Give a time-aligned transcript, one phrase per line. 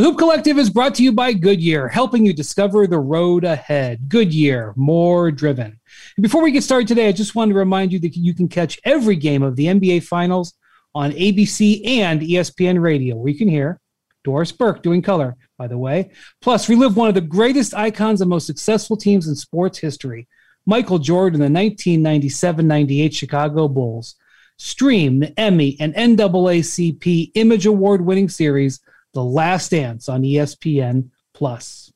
[0.00, 4.08] The Hoop Collective is brought to you by Goodyear, helping you discover the road ahead.
[4.08, 5.78] Goodyear, more driven.
[6.18, 8.80] Before we get started today, I just wanted to remind you that you can catch
[8.84, 10.54] every game of the NBA Finals
[10.94, 13.78] on ABC and ESPN Radio, where you can hear
[14.24, 16.12] Doris Burke doing color, by the way.
[16.40, 20.26] Plus, relive one of the greatest icons and most successful teams in sports history,
[20.64, 24.16] Michael Jordan, the 1997 98 Chicago Bulls.
[24.56, 28.80] Stream the Emmy and NAACP Image Award winning series
[29.12, 31.92] the Last Dance on ESPN Plus.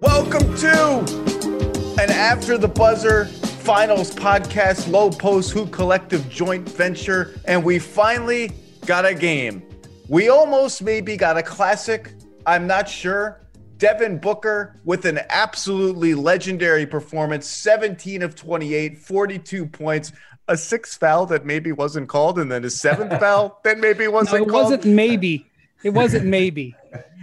[0.00, 0.98] Welcome to
[1.98, 8.52] an After the Buzzer Finals podcast, Lowe Post Hoop Collective joint venture, and we finally
[8.84, 9.62] got a game.
[10.08, 12.12] We almost maybe got a classic.
[12.46, 13.40] I'm not sure.
[13.78, 20.12] Devin Booker with an absolutely legendary performance 17 of 28, 42 points
[20.48, 24.38] a sixth foul that maybe wasn't called, and then a seventh foul that maybe wasn't
[24.38, 24.64] no, it called.
[24.64, 25.46] wasn't maybe.
[25.82, 26.74] It wasn't maybe.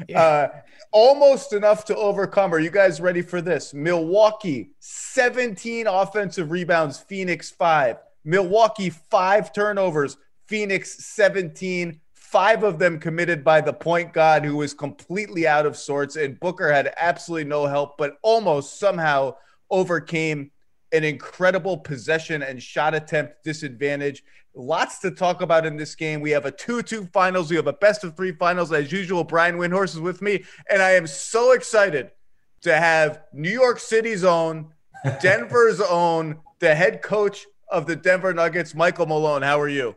[0.08, 0.20] Yeah.
[0.22, 0.48] Uh,
[0.92, 2.54] almost enough to overcome.
[2.54, 3.74] Are you guys ready for this?
[3.74, 7.98] Milwaukee, 17 offensive rebounds, Phoenix, five.
[8.24, 10.16] Milwaukee, five turnovers,
[10.48, 12.00] Phoenix, 17.
[12.14, 16.40] Five of them committed by the point guard who was completely out of sorts, and
[16.40, 19.36] Booker had absolutely no help, but almost somehow
[19.70, 20.52] overcame
[20.96, 24.24] an incredible possession and shot attempt disadvantage.
[24.54, 26.22] Lots to talk about in this game.
[26.22, 27.50] We have a 2 2 finals.
[27.50, 28.72] We have a best of three finals.
[28.72, 30.46] As usual, Brian Windhorst is with me.
[30.70, 32.12] And I am so excited
[32.62, 34.74] to have New York City's own,
[35.22, 39.42] Denver's own, the head coach of the Denver Nuggets, Michael Malone.
[39.42, 39.96] How are you?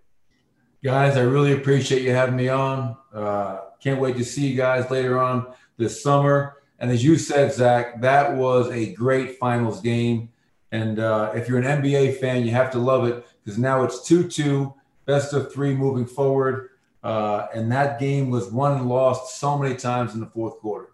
[0.83, 2.97] Guys, I really appreciate you having me on.
[3.13, 6.57] Uh, can't wait to see you guys later on this summer.
[6.79, 10.31] And as you said, Zach, that was a great finals game.
[10.72, 14.06] And uh, if you're an NBA fan, you have to love it because now it's
[14.06, 14.72] 2 2,
[15.06, 16.70] best of three moving forward.
[17.02, 20.91] Uh, and that game was won and lost so many times in the fourth quarter.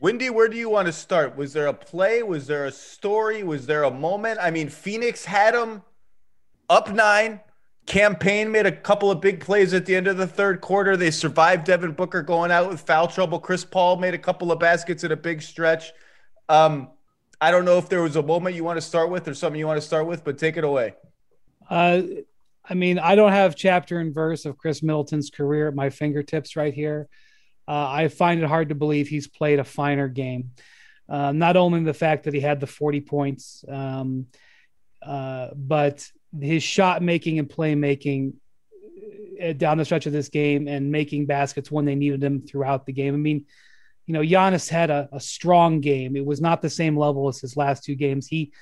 [0.00, 1.36] Windy, where do you want to start?
[1.36, 2.22] Was there a play?
[2.22, 3.42] Was there a story?
[3.42, 4.38] Was there a moment?
[4.40, 5.82] I mean, Phoenix had them
[6.70, 7.40] up nine.
[7.84, 10.96] Cam Payne made a couple of big plays at the end of the third quarter.
[10.96, 13.40] They survived Devin Booker going out with foul trouble.
[13.40, 15.92] Chris Paul made a couple of baskets in a big stretch.
[16.48, 16.88] Um,
[17.40, 19.58] I don't know if there was a moment you want to start with or something
[19.58, 20.94] you want to start with, but take it away.
[21.68, 22.02] Uh,
[22.68, 26.54] I mean, I don't have chapter and verse of Khris Middleton's career at my fingertips
[26.56, 27.08] right here.
[27.66, 30.50] Uh, I find it hard to believe he's played a finer game.
[31.08, 34.26] Uh, not only the fact that he had the 40 points, um,
[35.02, 36.06] uh, but
[36.38, 38.34] his shot making and playmaking
[39.42, 42.86] uh, down the stretch of this game and making baskets when they needed him throughout
[42.86, 43.14] the game.
[43.14, 43.46] I mean,
[44.06, 46.16] you know, Giannis had a, a strong game.
[46.16, 48.26] It was not the same level as his last two games.
[48.26, 48.52] He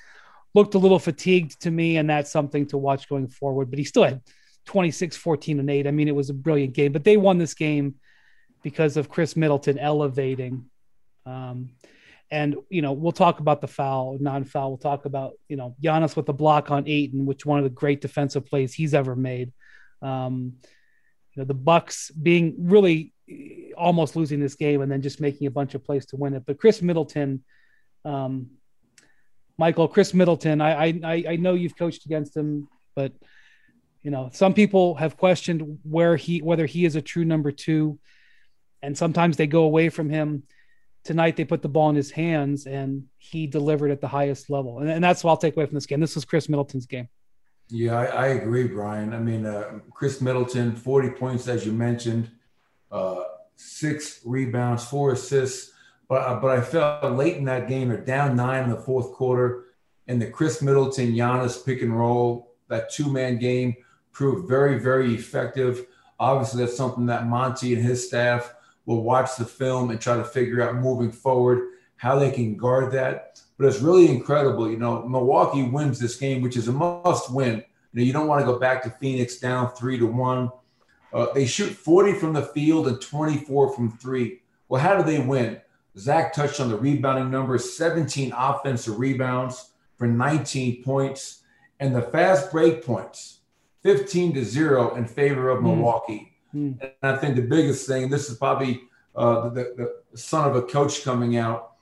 [0.55, 3.71] looked a little fatigued to me, and that's something to watch going forward.
[3.71, 4.23] But he still had
[4.67, 5.87] 26, 14, and 8.
[5.87, 6.93] I mean, it was a brilliant game.
[6.93, 7.95] But they won this game
[8.63, 10.67] because of Khris Middleton elevating.
[11.25, 11.71] Um,
[12.31, 14.71] and, you know, we'll talk about the foul, non foul.
[14.71, 17.71] We'll talk about, you know, Giannis with the block on Ayton, which one of the
[17.71, 19.53] great defensive plays he's ever made.
[20.03, 20.57] Um,
[21.33, 23.15] you know, the Bucks being really
[23.77, 26.45] almost losing this game and then just making a bunch of plays to win it.
[26.47, 27.45] But Khris Middleton,
[28.05, 28.51] um,
[29.57, 33.13] Michael, Khris Middleton, I, I, I know you've coached against him, but
[34.03, 37.99] you know, some people have questioned where he, whether he is a true number two,
[38.83, 40.45] and sometimes they go away from him.
[41.05, 44.79] Tonight they put the ball in his hands and he delivered at the highest level,
[44.79, 46.01] and, and that's what I'll take away from this game.
[46.01, 47.09] This was Khris Middleton's game.
[47.71, 49.13] Yeah, I, I agree, Brian.
[49.13, 52.31] I mean, uh, Khris Middleton, 40 points, as you mentioned
[52.91, 53.23] uh,
[53.57, 55.73] six rebounds, four assists.
[56.09, 59.13] But, uh, but I felt late in that game, they're down nine in the fourth
[59.13, 59.65] quarter.
[60.07, 63.77] And the Khris Middleton, Giannis pick and roll, that two man game
[64.13, 65.87] proved very, very effective.
[66.19, 68.55] Obviously, that's something that Monty and his staff
[68.87, 72.91] will watch the film and try to figure out moving forward how they can guard
[72.93, 73.41] that.
[73.59, 74.71] But it's really incredible.
[74.71, 77.57] You know, Milwaukee wins this game, which is a must win.
[77.57, 80.51] You know, you don't want to go back to Phoenix down three to one.
[81.13, 84.43] Uh, they shoot 40 from the field and 24 from three.
[84.69, 85.61] Well, how do they win?
[85.97, 91.43] Zach touched on the rebounding numbers 17 offensive rebounds for 19 points,
[91.81, 93.41] and the fast break points
[93.83, 95.65] 15 to 0 in favor of mm.
[95.65, 96.37] Milwaukee.
[96.55, 96.81] Mm.
[96.81, 98.83] And I think the biggest thing, this is probably
[99.17, 101.73] uh, the, the son of a coach coming out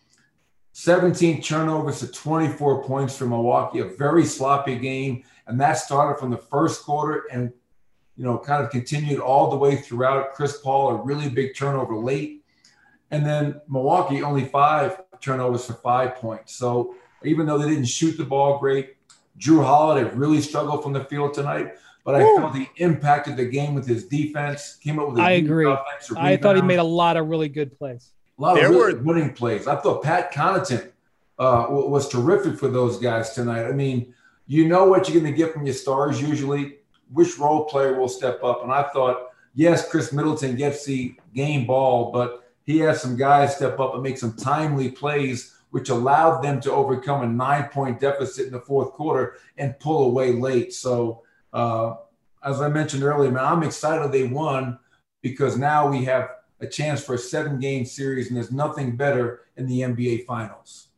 [0.73, 5.25] 17 turnovers to 24 points for Milwaukee, a very sloppy game.
[5.47, 7.51] And that started from the first quarter and
[8.17, 10.35] you know, kind of continued all the way throughout.
[10.35, 12.45] Chris Paul, a really big turnover late.
[13.11, 16.55] And then Milwaukee, only five turnovers for five points.
[16.55, 18.97] So even though they didn't shoot the ball great,
[19.39, 21.75] Jrue Holiday really struggled from the field tonight,
[22.05, 22.37] but I Ooh.
[22.39, 24.77] felt he impacted the game with his defense.
[24.83, 25.19] Came up with.
[25.19, 25.67] I agree.
[26.17, 28.13] I thought he made a lot of really good plays.
[28.39, 29.67] A lot there of really were winning plays.
[29.67, 30.91] I thought Pat Connaughton
[31.39, 33.67] uh, was terrific for those guys tonight.
[33.67, 34.15] I mean,
[34.47, 36.77] you know what you're going to get from your stars usually.
[37.13, 38.63] Which role player will step up?
[38.63, 43.57] And I thought, yes, Khris Middleton gets the game ball, but he has some guys
[43.57, 48.01] step up and make some timely plays which allowed them to overcome a nine point
[48.01, 50.73] deficit in the fourth quarter and pull away late.
[50.73, 51.23] So,
[51.53, 51.97] uh,
[52.43, 54.79] as I mentioned earlier, man, I'm excited they won
[55.23, 56.31] because now we have
[56.61, 60.89] a chance for a seven game series, and there's nothing better in the NBA Finals.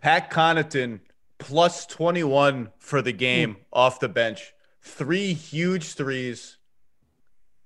[0.00, 1.00] Pat Connaughton
[1.38, 3.58] plus 21 for the game mm.
[3.72, 4.53] off the bench.
[4.84, 6.58] Three huge threes,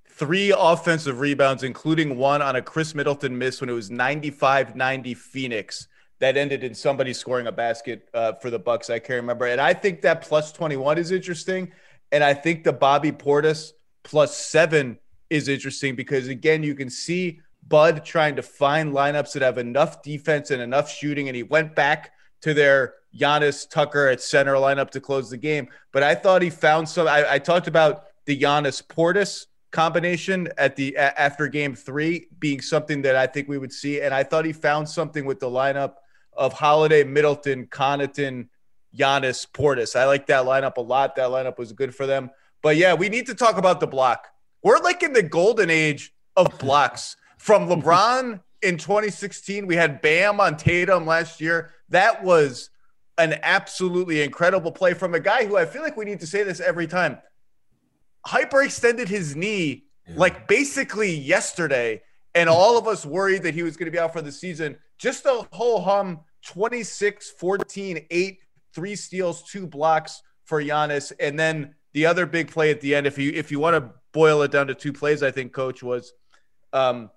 [0.09, 5.15] three offensive rebounds, including one on a Khris Middleton miss when it was 95 90
[5.15, 5.89] Phoenix
[6.21, 8.91] that ended in somebody scoring a basket uh, for the Bucks.
[8.91, 11.73] I can't remember, and I think that plus twenty one is interesting,
[12.13, 13.73] and I think the Bobby Portis
[14.05, 14.99] plus seven
[15.31, 20.03] is interesting because again, you can see Bud trying to find lineups that have enough
[20.03, 22.13] defense and enough shooting, and he went back
[22.43, 25.69] to their Giannis Tucker at center lineup to close the game.
[25.93, 27.09] But I thought he found some.
[27.09, 33.03] I, I talked about the Giannis Portis combination at the after game three being something
[33.03, 35.95] that I think we would see, and I thought he found something with the lineup
[36.33, 38.49] of Holiday, Middleton, Connaughton,
[38.97, 39.97] Giannis, Portis.
[39.97, 41.17] I like that lineup a lot.
[41.17, 42.31] That lineup was good for them.
[42.63, 44.29] But yeah, we need to talk about the block.
[44.63, 47.17] We're like in the golden age of blocks.
[47.39, 51.73] From LeBron in 2016, we had Bam on Tatum last year.
[51.91, 52.71] That was
[53.19, 56.43] an absolutely incredible play from a guy who I feel like we need to say
[56.45, 57.19] this every time.
[58.27, 60.15] Hyperextended his knee yeah.
[60.17, 62.03] like basically yesterday,
[62.35, 64.77] and all of us worried that he was going to be out for the season.
[64.99, 68.39] Just a whole hum 26, 14, 8,
[68.73, 71.13] three steals, two blocks for Giannis.
[71.21, 73.91] And then the other big play at the end, if you if you want to
[74.13, 76.13] boil it down to two plays, I think coach was
[76.73, 77.11] um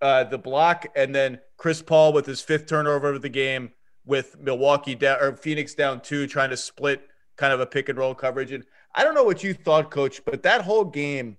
[0.00, 3.70] uh the block and then Chris Paul with his fifth turnover of the game
[4.04, 7.98] with Milwaukee down or Phoenix down two, trying to split kind of a pick and
[7.98, 8.52] roll coverage.
[8.52, 8.64] And
[8.94, 11.36] I don't know what you thought, coach, but that whole game,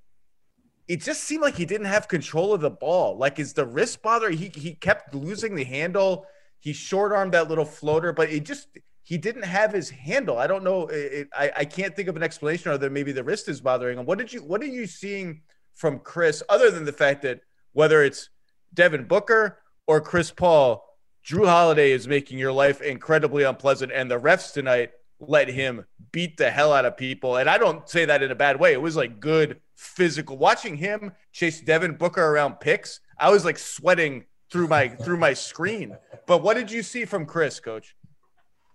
[0.87, 3.17] it just seemed like he didn't have control of the ball.
[3.17, 4.37] Like, is the wrist bothering?
[4.37, 6.25] He he kept losing the handle.
[6.59, 8.67] He short armed that little floater, but it just
[9.03, 10.37] he didn't have his handle.
[10.37, 10.87] I don't know.
[10.87, 13.97] It, I I can't think of an explanation other than maybe the wrist is bothering
[13.97, 14.05] him.
[14.05, 15.41] What did you What are you seeing
[15.73, 17.41] from Chris, other than the fact that
[17.73, 18.29] whether it's
[18.73, 20.83] Devin Booker or Chris Paul,
[21.25, 26.37] Jrue Holiday is making your life incredibly unpleasant, and the refs tonight let him beat
[26.37, 27.37] the hell out of people.
[27.37, 28.73] And I don't say that in a bad way.
[28.73, 30.37] It was like good physical.
[30.37, 35.33] Watching him chase Devin Booker around picks, I was like sweating through my through my
[35.33, 35.97] screen.
[36.27, 37.95] But what did you see from Chris, Coach?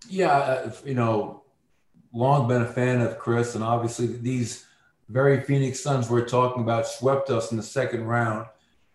[0.09, 1.45] Yeah, uh, you know,
[2.13, 4.67] long been a fan of Chris, and obviously these
[5.09, 8.47] very Phoenix Suns we're talking about swept us in the second round.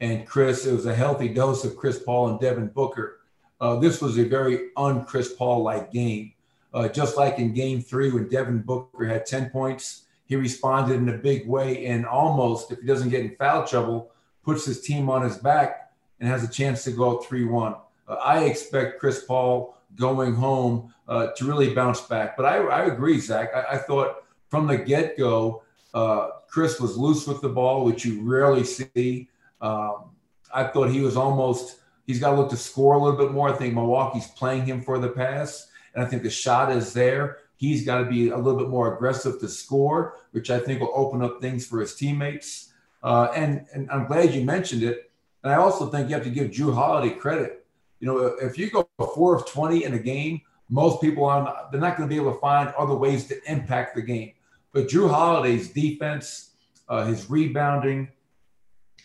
[0.02, 3.20] And Chris, it was a healthy dose of Chris Paul and Devin Booker.
[3.60, 6.34] Uh, this was a very un-Chris Paul-like game.
[6.74, 11.08] Uh, just like in Game Three when Devin Booker had 10 points, he responded in
[11.10, 14.12] a big way and almost, if he doesn't get in foul trouble,
[14.44, 17.76] puts his team on his back and has a chance to go 3 1.
[18.08, 22.36] Uh, I expect Chris Paul going home uh, to really bounce back.
[22.36, 23.52] But I, I agree, Zach.
[23.56, 25.64] I, I, thought from the get go,
[25.94, 29.30] uh, Chris was loose with the ball, which you rarely see.
[29.62, 30.12] Um,
[30.54, 33.50] I thought he was almost, he's got to look to score a little bit more.
[33.50, 37.40] I think Milwaukee's playing him for the pass, and I think the shot is there.
[37.58, 40.92] He's got to be a little bit more aggressive to score, which I think will
[40.94, 42.74] open up things for his teammates.
[43.02, 45.12] Uh, and, and I'm glad you mentioned it.
[45.44, 47.66] And I also think you have to give Jrue Holiday credit.
[48.00, 51.80] You know, if you go four of 20 in a game, most people are they're
[51.80, 54.34] not going to be able to find other ways to impact the game.
[54.74, 56.52] But Jrue Holiday's defense,
[56.90, 58.10] uh, his rebounding,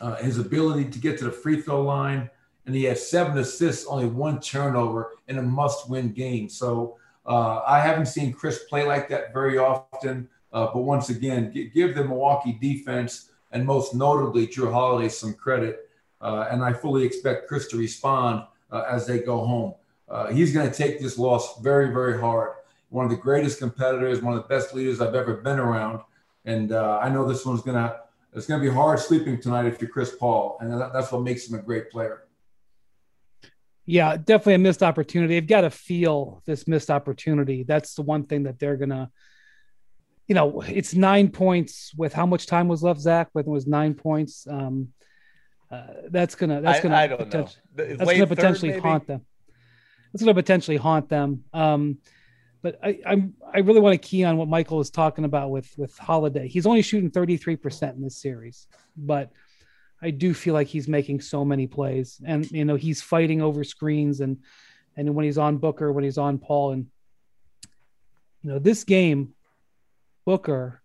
[0.00, 2.30] uh, his ability to get to the free throw line,
[2.66, 6.48] and he had seven assists, only one turnover in a must-win game.
[6.48, 10.28] So uh, I haven't seen Chris play like that very often.
[10.52, 15.90] Uh, but once again, give the Milwaukee defense and most notably Jrue Holiday some credit
[16.20, 19.74] uh, and I fully expect Chris to respond uh, as they go home.
[20.08, 22.52] Uh, he's going to take this loss very, very hard.
[22.90, 26.00] One of the greatest competitors, one of the best leaders I've ever been around,
[26.44, 28.00] and uh, I know this one's going to
[28.32, 31.22] it's going to be hard sleeping tonight if you're Chris Paul, and that, that's what
[31.22, 32.26] makes him a great player.
[33.86, 35.34] Yeah, definitely a missed opportunity.
[35.34, 37.64] They've got to feel this missed opportunity.
[37.64, 39.10] That's the one thing that they're gonna
[40.30, 43.30] you know, it's nine points with how much time was left, Zach?
[43.32, 44.46] When it was nine points.
[44.48, 44.90] Um,
[45.72, 47.48] uh, that's gonna that's gonna I, I don't know.
[47.74, 49.26] That's gonna potentially third, haunt them.
[50.12, 51.42] That's gonna potentially haunt them.
[51.52, 51.98] Um,
[52.62, 55.68] but I, I'm I really want to key on what Michael was talking about with
[55.76, 56.46] with Holiday.
[56.46, 59.32] He's only shooting 33% in this series, but
[60.02, 63.64] I do feel like he's making so many plays, and you know he's fighting over
[63.64, 64.38] screens, and
[64.96, 66.86] and when he's on Booker, when he's on Paul, and
[68.42, 69.34] you know this game,
[70.24, 70.82] Booker.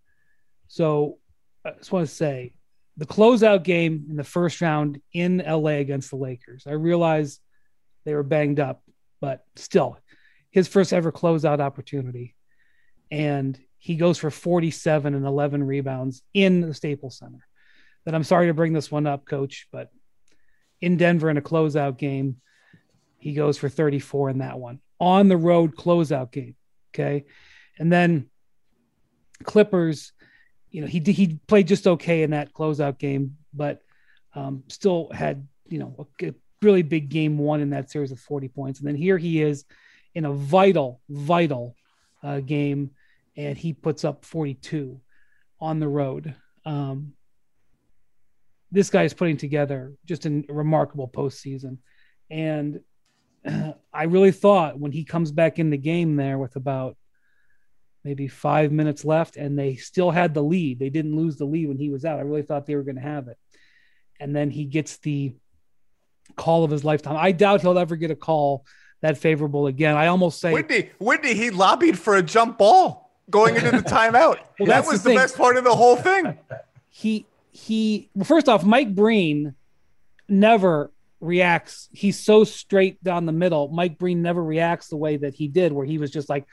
[0.67, 1.19] So
[1.63, 2.53] I just want to say
[2.97, 6.65] the closeout game in the first round in LA against the Lakers.
[6.67, 7.39] I realize
[8.05, 8.83] they were banged up,
[9.19, 9.97] but still,
[10.51, 12.35] his first ever closeout opportunity.
[13.11, 17.45] And he goes for 47 and 11 rebounds in the Staples Center.
[18.05, 19.89] That I'm sorry to bring this one up, coach, but
[20.81, 22.37] in Denver in a closeout game,
[23.17, 26.55] he goes for 34 in that one on the road closeout game.
[26.93, 27.25] Okay.
[27.77, 28.29] And then
[29.43, 30.13] Clippers,
[30.69, 33.81] you know, he he played just okay in that closeout game, but
[34.33, 38.47] um, still had you know a, really big game one in that series of 40
[38.47, 38.79] points.
[38.79, 39.65] And then here he is
[40.15, 41.75] in a vital, vital
[42.23, 42.91] uh, game,
[43.37, 44.99] and he puts up 42
[45.59, 46.33] on the road.
[46.65, 47.13] Um,
[48.71, 51.77] this guy is putting together just a remarkable postseason.
[52.29, 52.81] And
[53.93, 56.97] I really thought when he comes back in the game there with about
[58.03, 60.77] maybe five minutes left, and they still had the lead.
[60.79, 62.19] They didn't lose the lead when he was out.
[62.19, 63.37] I really thought they were going to have it.
[64.19, 65.33] And then he gets the
[66.35, 67.17] call of his lifetime.
[67.17, 68.65] I doubt he'll ever get a call
[69.01, 69.95] that favorable again.
[69.95, 74.39] I almost say Whitney, Whitney, he lobbied for a jump ball going into the timeout.
[74.59, 76.37] well, that was the, the best part of the whole thing.
[76.89, 79.55] He he well, first off, Mike Breen
[80.27, 81.87] never reacts.
[81.93, 83.69] He's so straight down the middle.
[83.69, 86.45] Mike Breen never reacts the way that he did, where he was just like,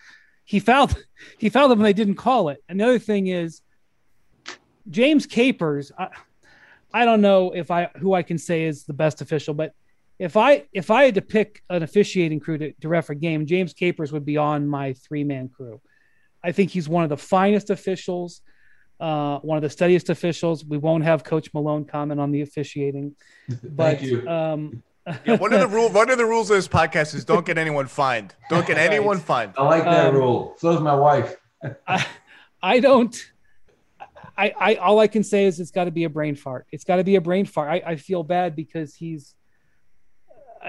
[0.44, 0.94] he fouled
[1.38, 2.62] he fouled them and they didn't call it.
[2.68, 3.62] And the other thing is
[4.88, 5.90] James Capers.
[5.99, 6.09] I,
[6.94, 9.73] I don't know if I who I can say is the best official, but
[10.21, 13.44] if I if I had to pick an officiating crew to, to ref a game,
[13.44, 15.80] James Capers would be on my three man crew.
[16.44, 18.40] I think he's one of the finest officials,
[19.01, 20.65] uh, one of the steadiest officials.
[20.65, 23.17] We won't have Coach Malone comment on the officiating,
[23.63, 24.83] but um,
[25.27, 25.93] yeah, one of the rules.
[25.93, 28.35] One of the rules of this podcast is don't get anyone fined.
[28.49, 29.27] Don't get anyone right.
[29.27, 29.53] fined.
[29.57, 30.55] I like that um, rule.
[30.59, 31.37] So is my wife.
[31.87, 32.07] I,
[32.63, 33.15] I don't.
[34.37, 36.67] I, I all I can say is it's got to be a brain fart.
[36.71, 37.71] It's got to be a brain fart.
[37.71, 39.35] I, I feel bad because he's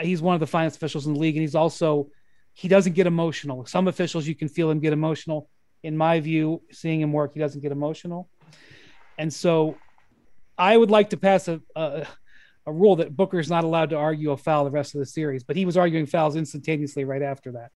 [0.02, 2.10] he's one of the finest officials in the league, and he's also
[2.54, 3.66] he doesn't get emotional.
[3.66, 5.50] Some officials you can feel him get emotional.
[5.84, 8.30] In my view, seeing him work, he doesn't get emotional,
[9.18, 9.78] and so
[10.58, 12.08] I would like to pass a, a
[12.66, 15.06] a rule that Booker is not allowed to argue a foul the rest of the
[15.06, 17.72] series, but he was arguing fouls instantaneously right after that.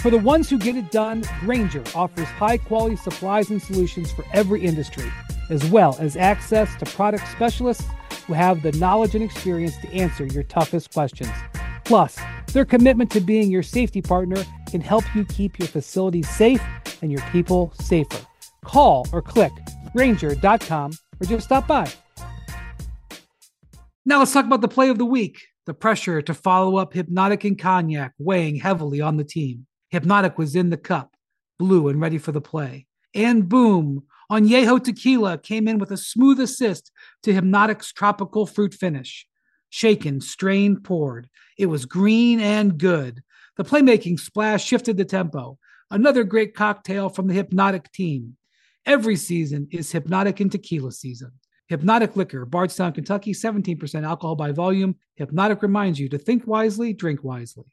[0.00, 4.24] For the ones who get it done, Grainger offers high quality supplies and solutions for
[4.32, 5.12] every industry,
[5.48, 7.84] as well as access to product specialists
[8.26, 11.30] who have the knowledge and experience to answer your toughest questions.
[11.84, 12.18] Plus,
[12.52, 16.62] their commitment to being your safety partner can help you keep your facilities safe
[17.02, 18.26] and your people safer.
[18.64, 19.52] Call or click
[19.94, 21.90] Grainger.com or just stop by.
[24.04, 25.38] Now let's talk about the play of the week.
[25.66, 29.66] The pressure to follow up Hpnotiq and Cognac weighing heavily on the team.
[29.92, 31.14] Hpnotiq was in the cup,
[31.58, 32.86] blue and ready for the play.
[33.14, 36.90] And boom, Añejo Tequila came in with a smooth assist
[37.22, 39.26] to Hpnotiq's tropical fruit finish.
[39.74, 41.30] Shaken, strained, poured.
[41.56, 43.22] It was green and good.
[43.56, 45.58] The playmaking splash shifted the tempo.
[45.90, 48.36] Another great cocktail from the Hpnotiq team.
[48.84, 51.32] Every season is Hpnotiq and Tequila season.
[51.70, 54.94] Hpnotiq Liquor, Bardstown, Kentucky, 17% alcohol by volume.
[55.18, 57.64] Hpnotiq reminds you to think wisely, drink wisely.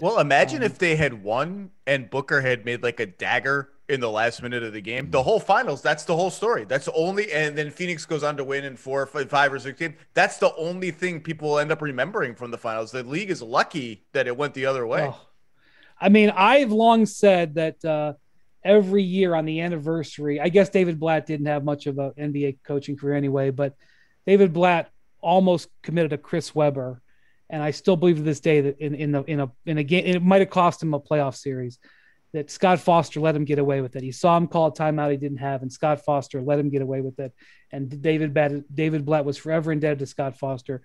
[0.00, 4.10] Well, imagine if they had won and Booker had made like a dagger in the
[4.10, 5.10] last minute of the game.
[5.10, 6.64] The whole finals, that's the whole story.
[6.64, 9.94] That's only, and then Phoenix goes on to win in four, five, or six games.
[10.14, 12.90] That's the only thing people will end up remembering from the finals.
[12.90, 15.02] The league is lucky that it went the other way.
[15.02, 15.20] Oh,
[16.00, 18.14] I mean, I've long said that uh,
[18.64, 22.58] every year on the anniversary, I guess David Blatt didn't have much of an NBA
[22.64, 23.74] coaching career anyway, but
[24.26, 24.90] David Blatt
[25.20, 27.00] almost committed a Chris Webber,
[27.48, 29.84] and I still believe to this day that in in the in a in a
[29.84, 31.78] game, it might have cost him a playoff series.
[32.32, 34.02] That Scott Foster let him get away with it.
[34.02, 36.82] He saw him call a timeout he didn't have, and Scott Foster let him get
[36.82, 37.32] away with it.
[37.72, 40.82] And David Blatt, David Blatt was forever indebted to Scott Foster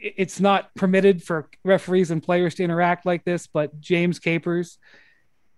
[0.00, 4.78] it's not permitted for referees and players to interact like this, but James Capers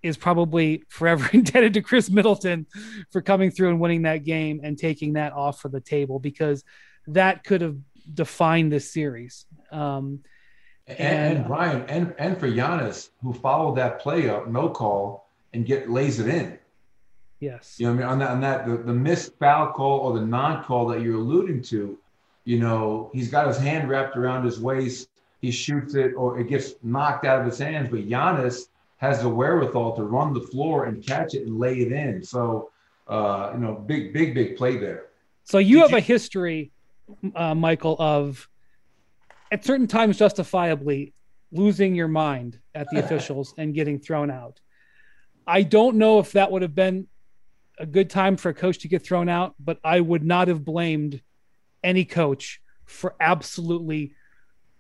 [0.03, 2.67] is probably forever indebted to Khris Middleton
[3.11, 6.65] for coming through and winning that game and taking that off of the table because
[7.07, 7.77] that could have
[8.13, 9.47] defined this series.
[9.71, 10.21] Um,
[10.99, 15.65] and, and, Brian, and and for Giannis, who followed that play up, no call, and
[15.67, 16.59] get lays it in.
[17.41, 17.77] Yes.
[17.79, 20.25] You know, I mean, on that, on that, the, the missed foul call or the
[20.27, 21.99] non-call that you're alluding to,
[22.45, 25.09] you know, he's got his hand wrapped around his waist.
[25.41, 27.89] He shoots it or it gets knocked out of his hands.
[27.91, 28.69] But Giannis
[28.99, 32.23] has the wherewithal to run the floor and catch it and lay it in.
[32.23, 32.71] So,
[33.09, 35.07] uh, you know, big, big, big play there.
[35.45, 36.71] So you Did have you- a history,
[37.35, 38.51] uh, Michael, of
[39.51, 41.13] at certain times justifiably
[41.53, 44.61] losing your mind at the officials and getting thrown out.
[45.47, 47.09] I don't know if that would have been
[47.79, 50.65] a good time for a coach to get thrown out, but I would not have
[50.65, 51.21] blamed
[51.83, 54.15] any coach for absolutely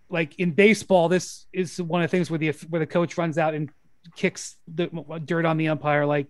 [0.08, 1.08] like in baseball.
[1.08, 3.70] This is one of the things where the where the coach runs out and
[4.16, 4.88] kicks the
[5.24, 6.04] dirt on the umpire.
[6.04, 6.26] Like,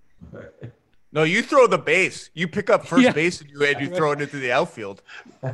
[1.12, 2.30] no, you throw the base.
[2.34, 3.12] You pick up first yeah.
[3.12, 5.02] base and you and you throw it into the outfield.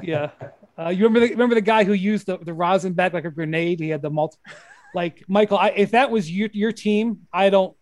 [0.02, 0.30] Yeah,
[0.78, 3.30] uh, you remember the remember the guy who used the the rosin bag like a
[3.30, 3.80] grenade.
[3.80, 4.38] He had the multi.
[4.94, 7.76] Like Michael, I, if that was your your team, I don't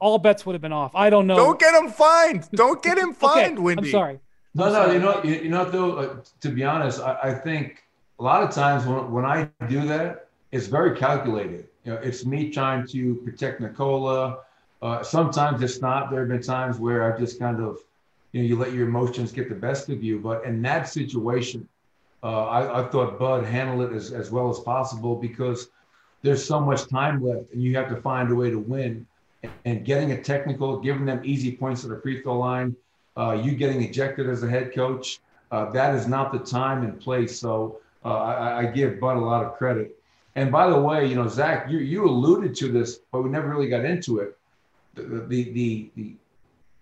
[0.00, 0.94] all bets would have been off.
[0.94, 1.36] I don't know.
[1.36, 2.48] Don't get him fined.
[2.52, 3.88] Don't get him fined, okay, Windy.
[3.88, 4.20] I'm sorry.
[4.54, 4.94] No, I'm no, sorry.
[4.94, 7.84] you know, you, you know, though, uh, to be honest, I, I, think
[8.18, 11.68] a lot of times when, when I do that, it's very calculated.
[11.84, 14.38] You know, it's me trying to protect Nikola.
[14.82, 16.10] Uh, sometimes it's not.
[16.10, 17.78] There have been times where I've just kind of,
[18.32, 20.18] you know, you let your emotions get the best of you.
[20.18, 21.68] But in that situation,
[22.22, 25.68] uh, I, I, thought Bud handled it as, as well as possible because
[26.22, 29.06] there's so much time left and you have to find a way to win
[29.64, 32.76] and getting a technical, giving them easy points at the free throw line,
[33.16, 35.20] uh, you getting ejected as a head coach,
[35.50, 37.40] uh, that is not the time and place.
[37.40, 39.96] So uh, I, I, give Bud a lot of credit.
[40.36, 43.48] And by the way, you know, Zach, you, you alluded to this, but we never
[43.48, 44.38] really got into it.
[44.94, 46.14] The the the, the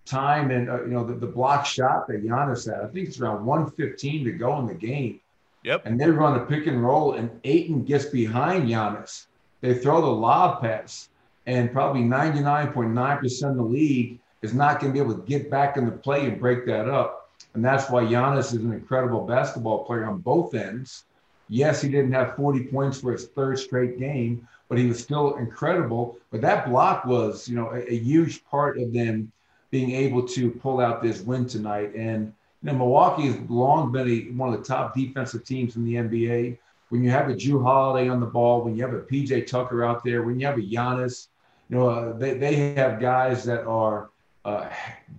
[0.08, 3.20] time and uh, you know the, the block shot that Giannis had, I think it's
[3.20, 5.20] around 115 to go in the game.
[5.64, 5.82] Yep.
[5.84, 9.26] And they run a pick and roll, and Ayton gets behind Giannis.
[9.60, 11.08] They throw the lob pass
[11.48, 15.78] and probably 99.9% of the league is not going to be able to get back
[15.78, 17.30] in the play and break that up.
[17.54, 21.04] And that's why Giannis is an incredible basketball player on both ends.
[21.48, 25.36] Yes, he didn't have 40 points for his third straight game, but he was still
[25.36, 26.18] incredible.
[26.30, 29.32] But that block was, you know, a, a huge part of them
[29.70, 31.94] being able to pull out this win tonight.
[31.94, 35.84] And you know, Milwaukee has long been a, one of the top defensive teams in
[35.84, 36.58] the NBA.
[36.88, 39.84] When you have a Jrue Holiday on the ball, when you have a PJ Tucker
[39.84, 41.28] out there, when you have a Giannis,
[41.68, 44.08] you know, uh, they, they have guys that are
[44.44, 44.70] uh,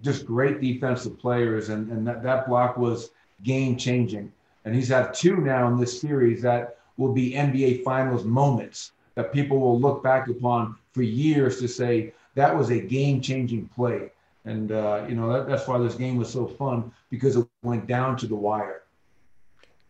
[0.01, 3.11] just great defensive players, and, and that, that block was
[3.43, 4.31] game changing.
[4.65, 9.31] And he's had two now in this series that will be NBA Finals moments that
[9.31, 14.11] people will look back upon for years to say that was a game changing play.
[14.49, 17.85] And, uh, you know, that, that's why this game was so fun because it went
[17.85, 18.81] down to the wire.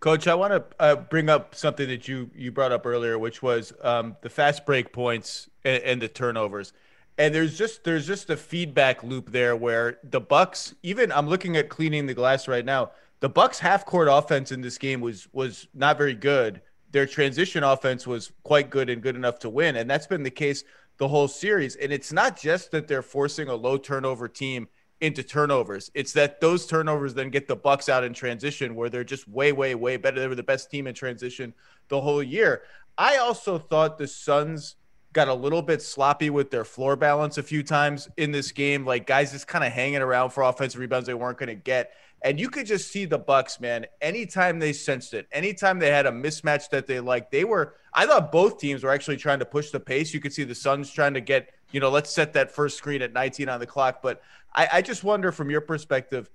[0.02, 3.42] Coach, I want to uh, bring up something that you you brought up earlier, which
[3.42, 6.74] was um, the fast break points and, and, the turnovers.
[7.18, 11.58] And there's just there's just a feedback loop there where the Bucks, even I'm looking
[11.58, 12.92] at cleaning the glass right now.
[13.22, 16.62] The Bucks half court offense in this game was was not very good.
[16.92, 20.32] Their transition offense was quite good and good enough to win, and that's been the
[20.32, 20.64] case
[21.00, 21.76] the whole series.
[21.78, 24.68] And it's not just that they're forcing a low turnover team
[25.02, 25.90] into turnovers.
[25.96, 29.54] It's that those turnovers then get the Bucks out in transition where they're just way,
[29.54, 30.20] way, way better.
[30.20, 31.54] They were the best team in transition
[31.88, 32.64] the whole year.
[32.98, 34.76] I also thought the Suns
[35.14, 38.86] got a little bit sloppy with their floor balance a few times in this game.
[38.86, 41.92] Like guys just kind of hanging around for offensive rebounds they weren't going to get.
[42.22, 43.86] And you could just see the Bucks, man.
[44.02, 47.76] Anytime they sensed it, anytime they had a mismatch that they liked, they were.
[47.94, 50.14] I thought both teams were actually trying to push the pace.
[50.14, 53.02] You could see the Suns trying to get, you know, let's set that first screen
[53.02, 54.02] at 19 on the clock.
[54.02, 54.22] But
[54.54, 56.30] I, I just wonder from your perspective,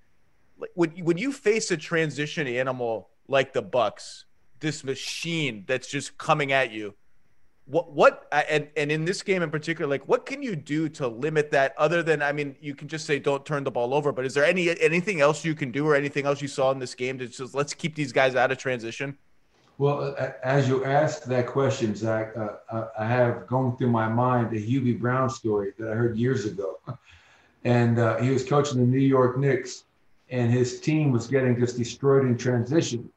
[0.74, 4.24] when when you face a transition animal like the Bucks,
[4.60, 6.94] this machine that's just coming at you,
[7.66, 11.08] what what and and in this game in particular, like what can you do to
[11.08, 11.74] limit that?
[11.78, 14.34] Other than I mean, you can just say don't turn the ball over, but is
[14.34, 17.18] there any anything else you can do or anything else you saw in this game
[17.18, 19.16] to just let's keep these guys out of transition?
[19.76, 24.52] Well, as you asked that question, Zach, uh, uh, I have going through my mind
[24.52, 26.78] a Hubie Brown story that I heard years ago.
[27.64, 29.84] and uh, he was coaching the New York Knicks,
[30.30, 33.10] and his team was getting just destroyed in transition,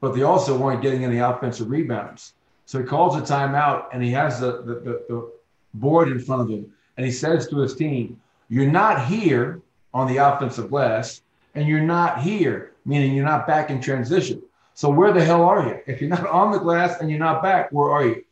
[0.00, 2.32] but they also weren't getting any offensive rebounds.
[2.66, 5.32] So he calls a timeout, and he has the, the, the, the
[5.74, 9.60] board in front of him, and he says to his team, "You're not here
[9.92, 11.22] on the offensive glass,
[11.54, 14.42] and you're not here, meaning you're not back in transition.
[14.74, 15.78] So where the hell are you?
[15.86, 18.24] If you're not on the glass and you're not back, where are you?"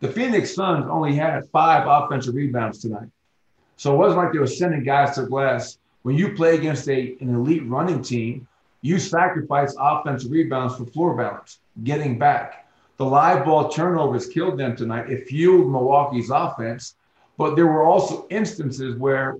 [0.00, 3.08] The Phoenix Suns only had five offensive rebounds tonight.
[3.76, 5.78] So it wasn't like they were sending guys to the glass.
[6.02, 8.46] When you play against a, an elite running team,
[8.82, 12.63] you sacrifice offensive rebounds for floor balance, getting back.
[12.96, 15.10] The live ball turnovers killed them tonight.
[15.10, 16.96] It fueled Milwaukee's offense.
[17.36, 19.38] But there were also instances where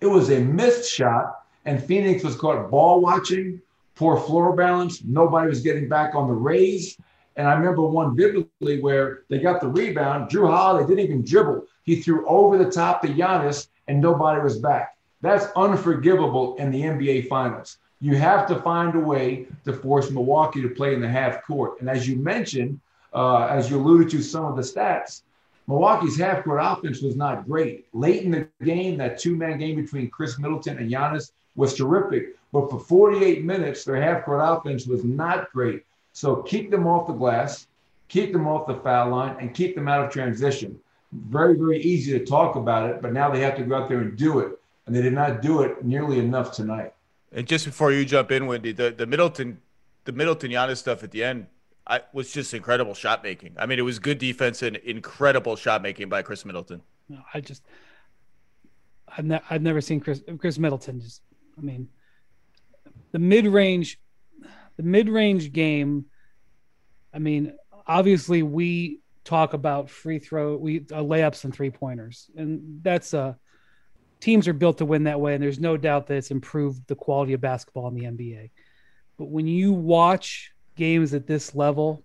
[0.00, 3.60] it was a missed shot and Phoenix was caught ball watching
[3.96, 5.02] poor floor balance.
[5.04, 6.96] Nobody was getting back on the raise.
[7.34, 10.30] And I remember one vividly where they got the rebound.
[10.30, 11.66] Jrue Holiday didn't even dribble.
[11.82, 14.96] He threw over the top to Giannis, and nobody was back.
[15.20, 17.78] That's unforgivable in the NBA Finals.
[18.00, 21.80] You have to find a way to force Milwaukee to play in the half court.
[21.80, 22.80] And as you mentioned,
[23.14, 25.22] uh, as you alluded to some of the stats,
[25.66, 27.86] Milwaukee's half court offense was not great.
[27.92, 32.36] Late in the game, that two man game between Khris Middleton and Giannis was terrific.
[32.52, 35.84] But for 48 minutes, their half court offense was not great.
[36.12, 37.66] So keep them off the glass,
[38.08, 40.78] keep them off the foul line, and keep them out of transition.
[41.12, 44.00] Very, very easy to talk about it, but now they have to go out there
[44.00, 44.58] and do it.
[44.86, 46.92] And they did not do it nearly enough tonight.
[47.32, 49.60] And just before you jump in, Windy, the, the Middleton,
[50.04, 51.46] the Middleton Giannis stuff at the end
[51.86, 53.54] I, was just incredible shot making.
[53.58, 56.82] I mean, it was good defense and incredible shot making by Khris Middleton.
[57.08, 57.62] No, I just,
[59.16, 61.22] I've, ne- I've never seen Chris Khris Middleton just.
[61.56, 61.88] I mean,
[63.12, 64.00] the mid range,
[64.76, 66.06] the mid range game.
[67.14, 67.54] I mean,
[67.86, 73.38] obviously we talk about free throw, we uh, layups and three pointers, and that's a.
[74.20, 76.94] Teams are built to win that way, and there's no doubt that it's improved the
[76.94, 78.50] quality of basketball in the NBA.
[79.18, 82.04] But when you watch games at this level,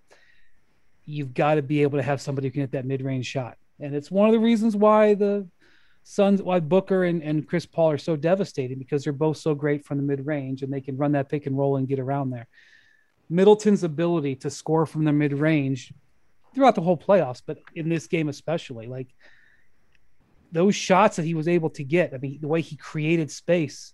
[1.05, 3.57] you've got to be able to have somebody who can hit that mid-range shot.
[3.79, 5.47] And it's one of the reasons why the
[6.03, 9.85] Suns, why Booker and, and Chris Paul are so devastating because they're both so great
[9.85, 12.47] from the mid-range and they can run that pick and roll and get around there.
[13.29, 15.93] Middleton's ability to score from the mid-range
[16.53, 19.07] throughout the whole playoffs, but in this game especially, like
[20.51, 23.93] those shots that he was able to get, I mean, the way he created space,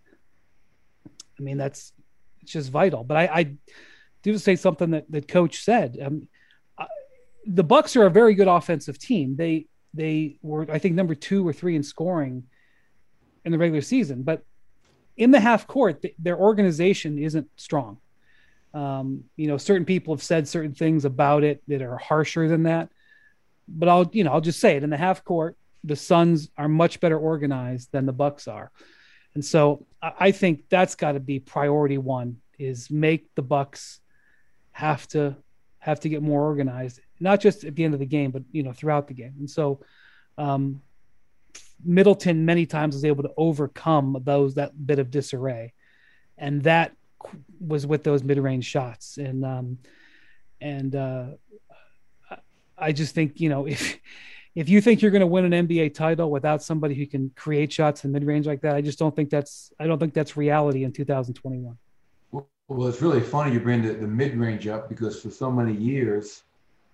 [1.40, 1.94] I mean, that's
[2.42, 3.04] it's just vital.
[3.04, 3.52] But I, I
[4.24, 5.98] do say something that, that coach said.
[6.02, 6.28] Um,
[7.48, 9.36] the Bucks are a very good offensive team.
[9.36, 12.44] They they were I think number two or three in scoring
[13.46, 14.44] in the regular season, but
[15.16, 17.98] in the half court, their organization isn't strong.
[18.74, 22.64] Um, you know, certain people have said certain things about it that are harsher than
[22.64, 22.90] that.
[23.68, 26.68] But I'll you know I'll just say it in the half court, the Suns are
[26.68, 28.72] much better organized than the Bucks are,
[29.34, 34.00] and so I think that's got to be priority one: is make the Bucks
[34.72, 35.36] have to
[35.80, 38.64] have to get more organized, not just at the end of the game, but you
[38.64, 39.34] know throughout the game.
[39.40, 39.80] And so,
[40.38, 40.82] um,
[41.84, 45.74] Middleton many times was able to overcome those that bit of disarray,
[46.38, 46.94] and that
[47.60, 49.18] was with those mid-range shots.
[49.18, 49.78] And um,
[50.62, 51.26] and uh,
[52.78, 53.98] I just think you know if
[54.58, 57.72] if you think you're going to win an NBA title without somebody who can create
[57.72, 60.84] shots in mid-range like that, I just don't think that's I don't think that's reality
[60.84, 61.78] in 2021.
[62.32, 65.74] Well, it's really funny you bring the, the mid range up because for so many
[65.74, 66.42] years,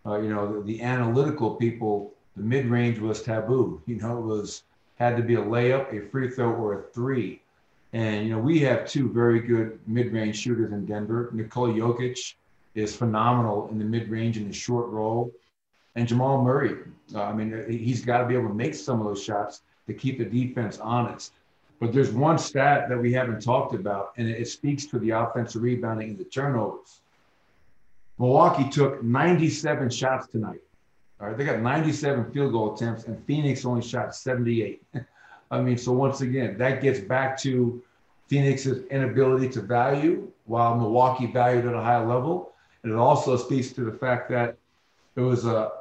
[0.06, 3.82] uh, you know, the, the, analytical people, the mid range was taboo.
[3.86, 4.63] You know, it was
[4.99, 7.41] had to be a layup, a free throw, or a three.
[7.93, 11.30] And you know, we have two very good mid range shooters in Denver.
[11.32, 12.34] Nikola Jokic
[12.76, 15.32] is phenomenal in the mid range in the short roll,
[15.95, 16.77] and Jamal Murray.
[17.13, 19.93] Uh, I mean, he's got to be able to make some of those shots to
[19.93, 21.34] keep the defense honest.
[21.79, 25.62] But there's one stat that we haven't talked about, and it speaks to the offensive
[25.62, 27.01] rebounding and the turnovers.
[28.17, 30.62] Milwaukee took 97 shots tonight.
[31.19, 34.82] All right, they got 97 field goal attempts, and Phoenix only shot 78.
[35.51, 37.82] I mean, so once again, that gets back to
[38.27, 42.53] Phoenix's inability to value, while Milwaukee valued at a high level.
[42.84, 44.58] And it also speaks to the fact that
[45.15, 45.71] it was a,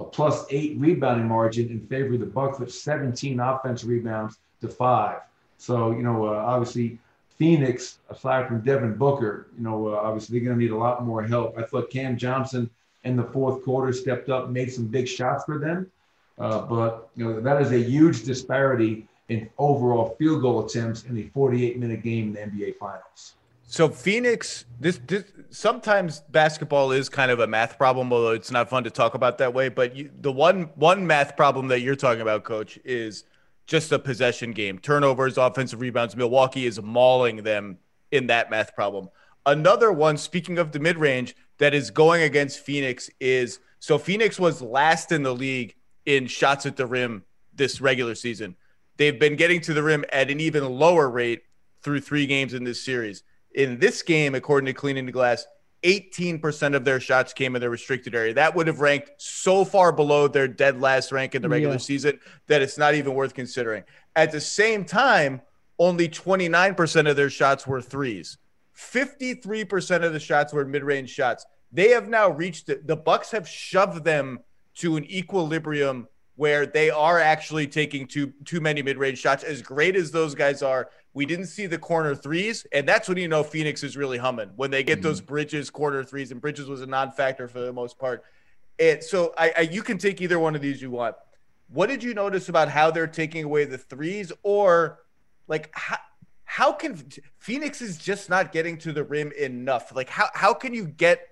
[0.00, 4.68] a plus eight rebounding margin in favor of the Bucks with 17 offensive rebounds to
[4.68, 5.20] five.
[5.58, 6.98] So, you know, uh, obviously
[7.36, 11.04] Phoenix, aside from Devin Booker, you know, uh, obviously they're going to need a lot
[11.04, 11.58] more help.
[11.58, 12.70] I thought Cam Johnson
[13.04, 15.90] in the fourth quarter stepped up, made some big shots for them.
[16.38, 21.16] Uh, but, you know, that is a huge disparity in overall field goal attempts in
[21.18, 23.34] a 48 minute game in the NBA Finals.
[23.70, 28.68] So Phoenix, this, this sometimes basketball is kind of a math problem, although it's not
[28.68, 29.68] fun to talk about that way.
[29.68, 33.22] But you, the one one math problem that you're talking about, Coach, is
[33.68, 34.80] just a possession game.
[34.80, 36.16] Turnovers, offensive rebounds.
[36.16, 37.78] Milwaukee is mauling them
[38.10, 39.08] in that math problem.
[39.46, 44.40] Another one, speaking of the mid range, that is going against Phoenix is so Phoenix
[44.40, 47.22] was last in the league in shots at the rim
[47.54, 48.56] this regular season.
[48.96, 51.42] They've been getting to the rim at an even lower rate
[51.82, 53.22] through three games in this series.
[53.54, 55.46] In this game, according to Cleaning the Glass,
[55.82, 58.34] 18% of their shots came in the restricted area.
[58.34, 61.78] That would have ranked so far below their dead last rank in the regular yeah.
[61.78, 63.84] season that it's not even worth considering.
[64.14, 65.40] At the same time,
[65.78, 68.36] only 29% of their shots were threes.
[68.76, 71.46] 53% of the shots were mid-range shots.
[71.72, 72.86] They have now reached it.
[72.86, 74.40] The Bucks have shoved them
[74.76, 79.44] to an equilibrium where they are actually taking too too many mid-range shots.
[79.44, 83.18] As great as those guys are, We didn't see the corner threes, and that's when
[83.18, 85.08] you know Phoenix is really humming when they get mm-hmm.
[85.08, 88.24] those Bridges corner threes, and Bridges was a non-factor for the most part.
[88.78, 91.16] And so I, I, you can take either one of these you want.
[91.68, 95.00] What did you notice about how they're taking away the threes, or
[95.48, 95.98] like how,
[96.44, 96.96] how can
[97.38, 99.94] Phoenix is just not getting to the rim enough?
[99.94, 101.28] Like how how can you get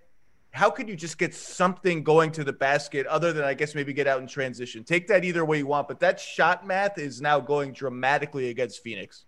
[0.50, 3.92] how could you just get something going to the basket other than I guess maybe
[3.92, 4.84] get out in transition?
[4.84, 8.82] Take that either way you want, but that shot math is now going dramatically against
[8.82, 9.24] Phoenix.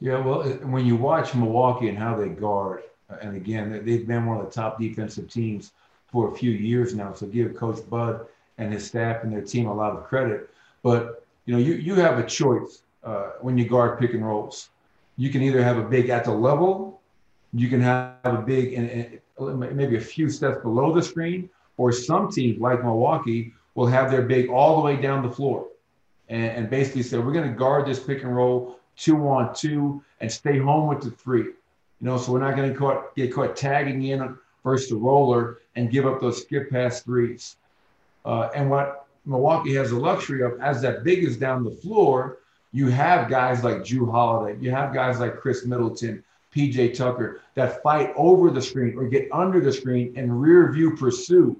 [0.00, 4.26] Yeah, well, when you watch Milwaukee and how they guard, uh, and again, they've been
[4.26, 5.72] one of the top defensive teams
[6.06, 7.12] for a few years now.
[7.12, 8.26] So give Coach Bud
[8.58, 10.50] and his staff and their team a lot of credit.
[10.82, 14.70] But you know, you you have a choice uh, when you guard pick and rolls.
[15.16, 17.00] You can either have a big at the level,
[17.52, 19.20] you can have a big and
[19.76, 24.22] maybe a few steps below the screen, or some teams like Milwaukee will have their
[24.22, 25.66] big all the way down the floor
[26.28, 30.02] and, and basically say, we're going to guard this pick and roll two on two
[30.20, 31.44] and stay home with the three.
[31.44, 35.90] You know, so we're not going to get caught tagging in versus the roller and
[35.90, 37.56] give up those skip pass threes.
[38.24, 42.38] Uh, and what Milwaukee has the luxury of, as that big is down the floor,
[42.72, 46.22] you have guys like Jrue Holiday, you have guys like Khris Middleton,
[46.54, 50.96] PJ Tucker that fight over the screen or get under the screen and rear view
[50.96, 51.56] pursue.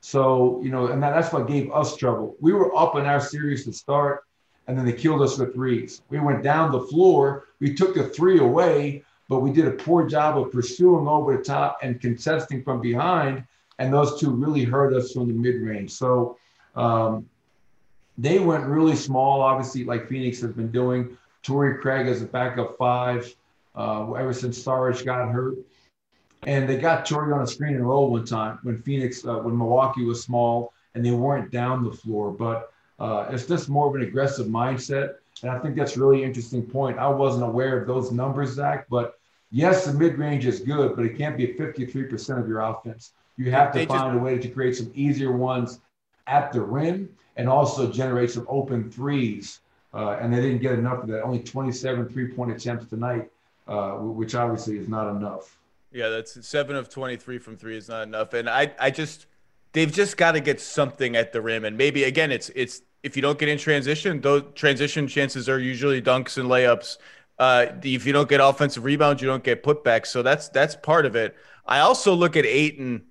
[0.00, 2.36] So, you know, and that, that's what gave us trouble.
[2.40, 4.24] We were up in our series to start,
[4.66, 6.02] and then they killed us with threes.
[6.08, 10.06] We went down the floor, we took the three away, but we did a poor
[10.06, 13.44] job of pursuing over the top and contesting from behind.
[13.78, 15.90] And those two really hurt us from the mid range.
[15.90, 16.36] So
[16.76, 17.28] um,
[18.18, 21.16] they went really small, obviously, like Phoenix has been doing.
[21.42, 23.34] Torrey Craig as a backup five
[23.74, 25.56] uh, ever since Saric got hurt.
[26.44, 29.56] And they got Torrey on a screen and roll one time when Phoenix, uh, when
[29.56, 32.30] Milwaukee was small and they weren't down the floor.
[32.30, 32.71] But
[33.02, 35.16] uh, it's just more of an aggressive mindset.
[35.42, 36.98] And I think that's really interesting point.
[36.98, 39.18] I wasn't aware of those numbers, Zach, but
[39.50, 43.12] yes, the mid range is good, but it can't be 53% of your offense.
[43.36, 45.80] You have to find just, a way to create some easier ones
[46.26, 49.60] at the rim and also generate some open threes.
[49.92, 51.22] Uh, and they didn't get enough of that.
[51.22, 53.28] Only 27 three point attempts tonight
[53.66, 55.58] uh, which obviously is not enough.
[55.92, 58.32] Yeah, that's seven of 23 from three is not enough.
[58.32, 59.26] And I, I just,
[59.72, 61.64] they've just got to get something at the rim.
[61.64, 65.58] And maybe, again, it's, it's, if you don't get in transition, those transition chances are
[65.58, 66.98] usually dunks and layups.
[67.38, 70.06] Uh, if you don't get offensive rebounds, you don't get putbacks.
[70.06, 71.36] So that's, that's part of it.
[71.66, 73.04] I also look at Ayton,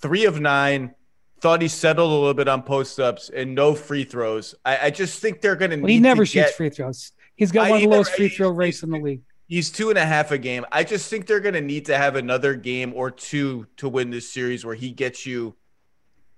[0.00, 0.94] three of nine,
[1.40, 4.54] thought he settled a little bit on post ups and no free throws.
[4.64, 5.76] I, I just think they're going to.
[5.76, 7.12] well, He never shoots get, free throws.
[7.36, 9.22] He's got one of the lowest free throw rates in the league.
[9.46, 10.64] He's two and a half a game.
[10.72, 14.10] I just think they're going to need to have another game or two to win
[14.10, 15.54] this series where he gets you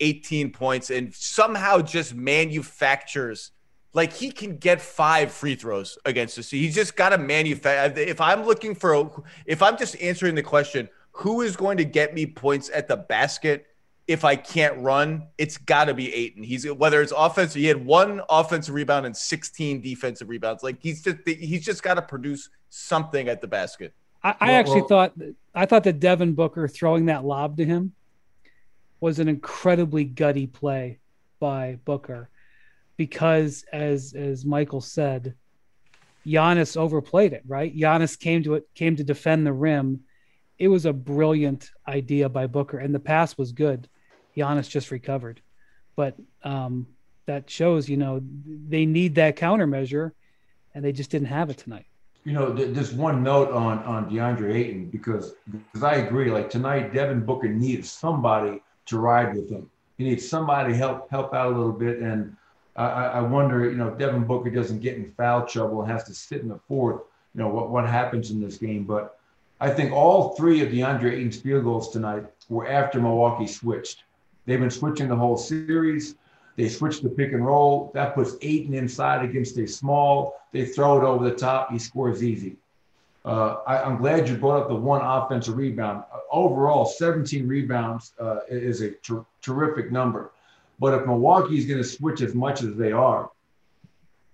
[0.00, 3.52] 18 points and somehow just manufactures
[3.94, 6.50] like he can get five free throws against us.
[6.50, 8.00] He's just got to manufacture.
[8.00, 12.14] If I'm looking for, if I'm just answering the question, who is going to get
[12.14, 13.66] me points at the basket?
[14.08, 16.42] if I can't run, it's got to be Ayton.
[16.42, 17.60] He's whether it's offensive.
[17.60, 20.62] He had one offensive rebound and 16 defensive rebounds.
[20.62, 23.92] Like he's just he's just got to produce something at the basket.
[24.24, 25.12] I, I well, actually well, thought
[25.54, 27.92] I thought that Devin Booker throwing that lob to him
[29.00, 30.98] was an incredibly gutty play
[31.40, 32.30] by Booker
[32.96, 35.34] because as as Michael said,
[36.26, 37.42] Giannis overplayed it.
[37.46, 40.00] Right, Giannis came to it came to defend the rim.
[40.58, 43.88] It was a brilliant idea by Booker, and the pass was good
[44.38, 45.40] Giannis just recovered.
[45.96, 46.86] But um,
[47.26, 50.12] that shows, you know, they need that countermeasure,
[50.74, 51.86] and they just didn't have it tonight.
[52.24, 56.30] You know, th- just one note on on DeAndre Ayton because because I agree.
[56.30, 59.70] Like tonight, Devin Booker needs somebody to ride with him.
[59.96, 61.98] He needs somebody to help help out a little bit.
[61.98, 62.36] And
[62.76, 66.04] I, I wonder, you know, if Devin Booker doesn't get in foul trouble and has
[66.04, 67.02] to sit in the fourth,
[67.34, 68.84] you know, what what happens in this game.
[68.84, 69.18] But
[69.60, 74.04] I think all three of DeAndre Ayton's field goals tonight were after Milwaukee switched.
[74.46, 76.14] They've been switching the whole series.
[76.56, 77.90] They switch the pick and roll.
[77.94, 80.40] That puts Ayton inside against a small.
[80.52, 81.70] They throw it over the top.
[81.70, 82.56] He scores easy.
[83.24, 86.04] Uh, I, am glad you brought up the one offensive rebound.
[86.30, 90.30] Overall, 17 rebounds uh, is a ter- terrific number.
[90.78, 93.30] But if Milwaukee is going to switch as much as they are,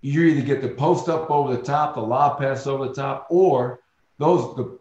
[0.02, 3.26] you either get the post up over the top, the lob pass over the top,
[3.30, 3.80] or
[4.18, 4.78] those the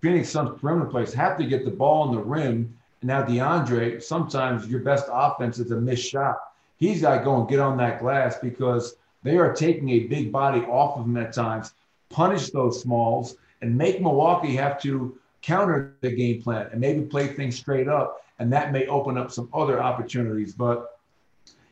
[0.00, 4.02] Phoenix Suns perimeter players have to get the ball in the rim And now, DeAndre,
[4.02, 6.38] sometimes your best offense is a missed shot.
[6.76, 10.32] He's got to go and get on that glass because they are taking a big
[10.32, 11.72] body off of him at times,
[12.14, 17.26] punish those smalls, and make Milwaukee have to counter the game plan and maybe play
[17.26, 18.22] things straight up.
[18.38, 20.54] And that may open up some other opportunities.
[20.54, 20.98] But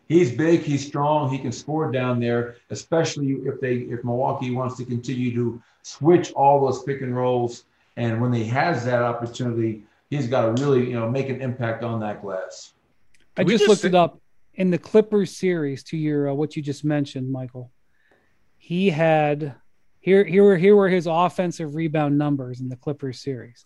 [0.08, 4.76] he's big, he's strong, he can score down there, especially if they if Milwaukee wants
[4.78, 7.64] to continue to switch all those pick and rolls.
[7.96, 11.84] And when he has that opportunity, he's got to really you know make an impact
[11.84, 12.72] on that glass.
[13.36, 14.20] I just, just looked it up
[14.54, 17.70] in the Clippers series to your uh, what you just mentioned, Michael.
[18.58, 19.56] He had
[20.02, 23.64] here here were here were his offensive rebound numbers in the Clippers series.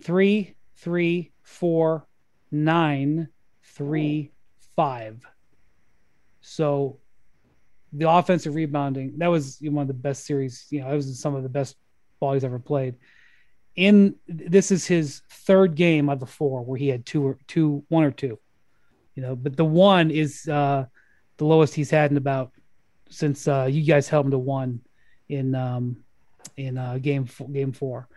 [0.00, 2.06] Three, three, four,
[2.52, 3.28] nine,
[3.64, 4.30] three,
[4.76, 5.20] five.
[6.40, 6.98] So
[7.92, 11.34] the offensive rebounding, that was one of the best series, you know, that was some
[11.34, 11.76] of the best
[12.20, 12.94] ball he's ever played.
[13.74, 17.84] In this is his third game of the four where he had two or two,
[17.88, 18.38] one or two,
[19.16, 20.84] you know, but the one is uh
[21.36, 22.52] the lowest he's had in about
[23.08, 24.80] since uh you guys held him to one
[25.30, 25.96] in um
[26.56, 28.08] in uh game game four.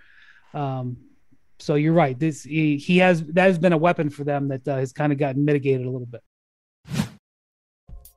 [0.54, 0.98] Um
[1.60, 2.20] so you're right.
[2.20, 5.14] This he, he has that has been a weapon for them that uh, has kind
[5.14, 6.22] of gotten mitigated a little bit.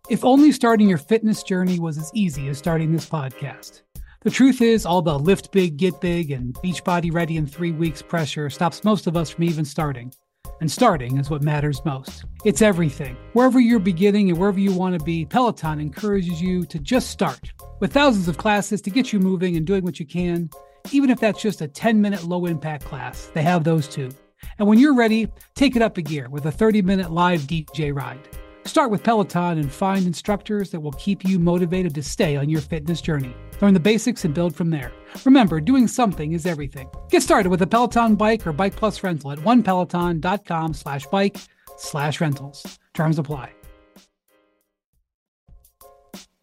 [0.08, 3.82] If only starting your fitness journey was as easy as starting this podcast.
[4.22, 8.02] The truth is, all the lift big, get big, and Beachbody ready in three weeks
[8.02, 10.12] pressure stops most of us from even starting.
[10.60, 12.24] And starting is what matters most.
[12.44, 13.16] It's everything.
[13.34, 17.52] Wherever you're beginning and wherever you want to be, Peloton encourages you to just start.
[17.80, 20.48] With thousands of classes to get you moving and doing what you can,
[20.92, 24.10] even if that's just a 10 minute low impact class, they have those too.
[24.58, 27.94] And when you're ready, take it up a gear with a 30 minute live DJ
[27.94, 28.28] ride.
[28.66, 32.60] Start with Peloton and find instructors that will keep you motivated to stay on your
[32.60, 33.34] fitness journey.
[33.62, 34.92] Learn the basics and build from there.
[35.24, 36.90] Remember, doing something is everything.
[37.08, 41.38] Get started with a Peloton bike or bike plus rental at onepeloton.com slash bike
[41.78, 42.78] slash rentals.
[42.92, 43.52] Terms apply.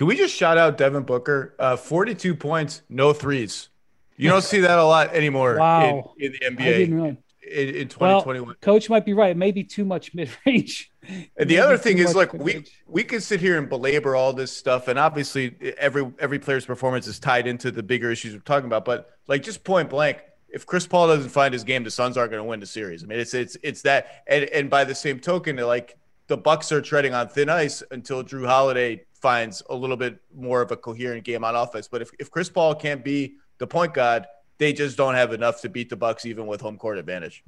[0.00, 1.54] Can we just shout out Devin Booker?
[1.58, 3.68] Uh, 42 points, no threes.
[4.16, 6.14] You don't see that a lot anymore wow.
[6.18, 8.46] in, in, the NBA in, in 2021.
[8.46, 9.36] Well, Coach might be right.
[9.36, 10.90] Maybe too much mid range.
[11.36, 14.56] And the other thing is, like, we we can sit here and belabor all this
[14.56, 18.68] stuff, and obviously every every player's performance is tied into the bigger issues we're talking
[18.68, 18.86] about.
[18.86, 22.30] But like, just point blank, if Chris Paul doesn't find his game, the Suns aren't
[22.30, 23.04] going to win the series.
[23.04, 25.98] I mean, it's it's it's that, and and by the same token, like
[26.30, 30.62] the Bucks are treading on thin ice until Jrue Holiday finds a little bit more
[30.62, 31.88] of a coherent game on offense.
[31.88, 34.26] But if, if Chris Paul can't be the point guard,
[34.58, 37.42] they just don't have enough to beat the Bucks even with home court advantage.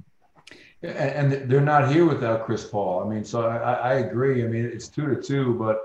[0.81, 3.05] And they're not here without Chris Paul.
[3.05, 4.43] I mean, so I, I agree.
[4.43, 5.79] I mean, it's two to two, but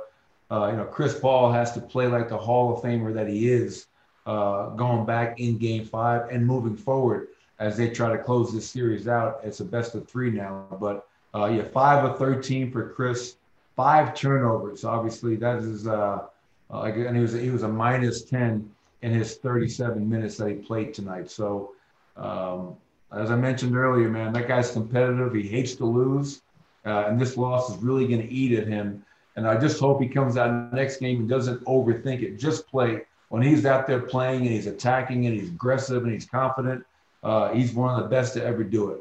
[0.51, 3.49] uh, you know, Chris Paul has to play like the Hall of Famer that he
[3.49, 3.87] is,
[4.27, 7.29] uh, going back in Game Five and moving forward
[7.61, 9.39] as they try to close this series out.
[9.45, 13.37] It's a best of three now, but uh, yeah, five of thirteen for Chris
[13.77, 14.85] five turnovers.
[14.85, 16.27] Obviously, that is uh,
[16.71, 18.71] uh and he was he was a minus ten
[19.03, 21.31] in his 37 minutes that he played tonight.
[21.31, 21.73] So,
[22.17, 22.77] um,
[23.13, 25.33] as I mentioned earlier, man, that guy's competitive.
[25.33, 26.43] He hates to lose,
[26.85, 29.05] uh, and this loss is really going to eat at him.
[29.37, 32.39] And I just hope he comes out next game and doesn't overthink it.
[32.39, 36.27] Just play when he's out there playing and he's attacking and he's aggressive and he's
[36.27, 36.85] confident.
[37.23, 39.01] Uh, he's one of the best to ever do it.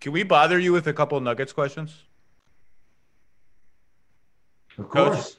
[0.00, 2.04] Can we bother you with a couple Nuggets questions?
[4.78, 5.36] Of course.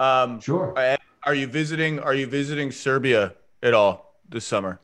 [0.00, 0.74] Um, sure.
[1.22, 2.00] Are you visiting?
[2.00, 4.80] Are you visiting Serbia at all this summer?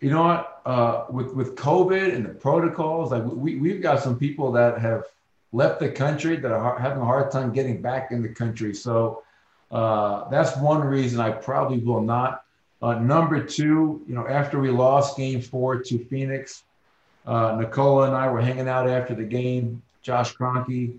[0.00, 0.62] You know what?
[0.64, 5.04] Uh, with with COVID and the protocols, like we we've got some people that have
[5.52, 8.74] left the country that are having a hard time getting back in the country.
[8.74, 9.22] So
[9.70, 12.44] uh, that's one reason I probably will not.
[12.82, 16.62] Uh, number two, you know, after we lost Game Four to Phoenix,
[17.26, 19.82] uh, Nikola and I were hanging out after the game.
[20.02, 20.98] Josh Kroenke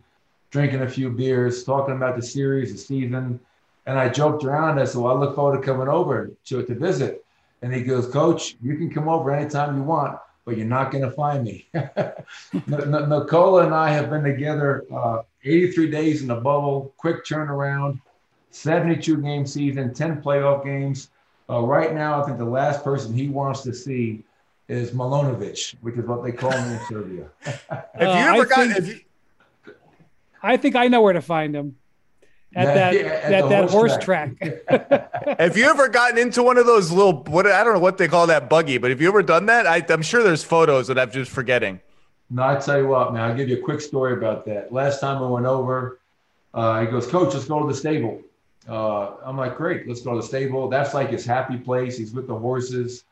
[0.52, 3.40] drinking a few beers, talking about the series, the season.
[3.86, 4.80] And I joked around.
[4.80, 7.24] I said, Well, I look forward to coming over to, to visit.
[7.62, 11.04] And he goes, Coach, you can come over anytime you want, but you're not going
[11.04, 11.68] to find me.
[12.68, 18.02] Nikola and I have been together uh, 83 days in the bubble, quick turnaround,
[18.52, 21.10] 72 game season, 10 playoff games.
[21.50, 24.24] Uh, right now, I think the last person he wants to see
[24.68, 27.30] is Milanovic, which is what they call me in Serbia.
[27.44, 28.72] have you ever uh, gotten?
[28.72, 29.00] Have you,
[30.44, 31.78] I think I know where to find him.
[32.56, 34.38] at that yeah, at that, that horse, horse track.
[34.40, 35.40] track.
[35.40, 38.08] have you ever gotten into one of those little what I don't know what they
[38.08, 39.66] call that buggy, but have you ever done that?
[39.66, 41.80] I, am sure there's photos that I'm just forgetting.
[42.30, 43.22] No, I tell you what, man.
[43.22, 44.74] I'll give you a quick story about that.
[44.74, 46.00] Last time I went over,
[46.54, 48.22] uh, he goes, Coach, let's go to the stable.
[48.68, 50.68] Uh, I'm like, great, let's go to the stable.
[50.68, 51.98] That's like his happy place.
[51.98, 53.06] He's with the horses.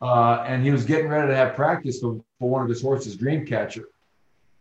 [0.00, 3.16] Uh, and he was getting ready to have practice for, for one of his horses,
[3.16, 3.84] Dreamcatcher.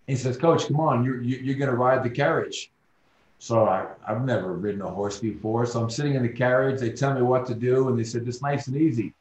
[0.07, 2.71] He says, Coach, come on, you're, you're going to ride the carriage.
[3.39, 5.65] So I, I've never ridden a horse before.
[5.65, 6.79] So I'm sitting in the carriage.
[6.79, 7.89] They tell me what to do.
[7.89, 9.13] And they said, it's nice and easy.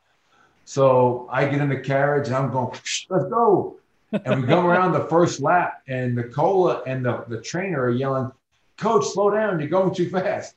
[0.65, 2.71] So I get in the carriage and I'm going,
[3.11, 3.77] let's go.
[4.12, 5.83] And we go around the first lap.
[5.89, 8.31] And Nikola and the, the trainer are yelling,
[8.77, 9.61] Coach, slow down.
[9.61, 10.55] You're going too fast.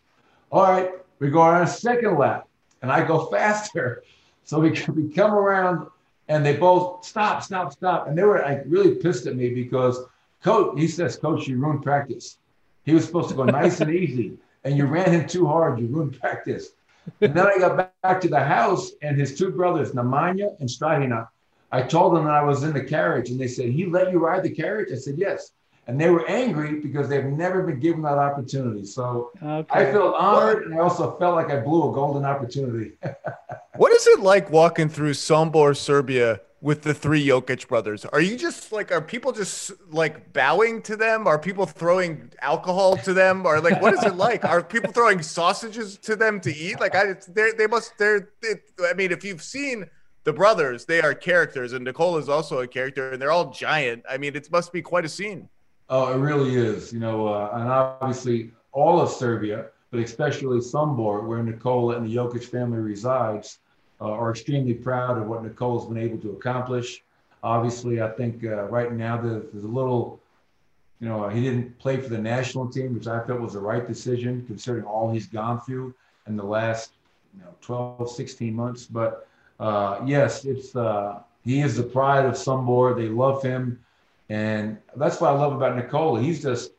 [0.51, 0.91] All right.
[1.19, 2.47] We go around a second lap
[2.81, 4.03] and I go faster.
[4.47, 5.87] So we, we come around
[6.27, 8.07] and they both stop, stop, stop.
[8.07, 10.03] And they were like really pissed at me because
[10.43, 12.39] coach, he says, Coach, you ruined practice.
[12.83, 15.77] He was supposed to go nice and easy, and you ran him too hard.
[15.79, 16.69] You ruined practice.
[17.21, 21.27] And then I got back to the house, and his two brothers, Nemanja and Strahinja,
[21.71, 24.19] I told them that I was in the carriage, and they said, He let you
[24.19, 24.89] ride the carriage?
[24.91, 25.51] I said, Yes.
[25.87, 28.85] And they were angry because they've never been given that opportunity.
[28.85, 29.65] So okay.
[29.69, 32.91] I felt honored, and I also felt like I blew a golden opportunity.
[33.77, 38.03] what is it like walking through Sombor, Serbia, with the three Jokic brothers?
[38.03, 41.25] Are you just like, are people just like bowing to them?
[41.25, 43.45] Are people throwing alcohol to them?
[43.45, 44.43] Or like, what is it like?
[44.43, 46.81] Are people throwing sausages to them to eat?
[46.81, 49.89] Like, I, they they must, they're, it, I mean, if you've seen
[50.25, 54.03] the brothers, they are characters, and Nikola is also a character, and they're all giant.
[54.09, 55.47] I mean, it must be quite a scene.
[55.89, 56.91] Oh, it really is.
[56.91, 62.15] You know, uh, and obviously all of Serbia, but especially Sombor, where Nikola and the
[62.15, 63.59] Jokic family resides
[64.01, 67.03] uh, are extremely proud of what Nikola's been able to accomplish.
[67.43, 70.19] Obviously, I think uh, right now there's a little,
[70.99, 73.87] you know, he didn't play for the national team, which I felt was the right
[73.87, 75.93] decision considering all he's gone through
[76.27, 76.91] in the last,
[77.35, 78.85] you know, 12, 16 months.
[78.85, 79.27] But
[79.59, 82.95] uh, yes, it's uh, he is the pride of Sombor.
[82.95, 83.79] They love him,
[84.29, 86.21] and that's what I love about Nikola.
[86.21, 86.71] He's just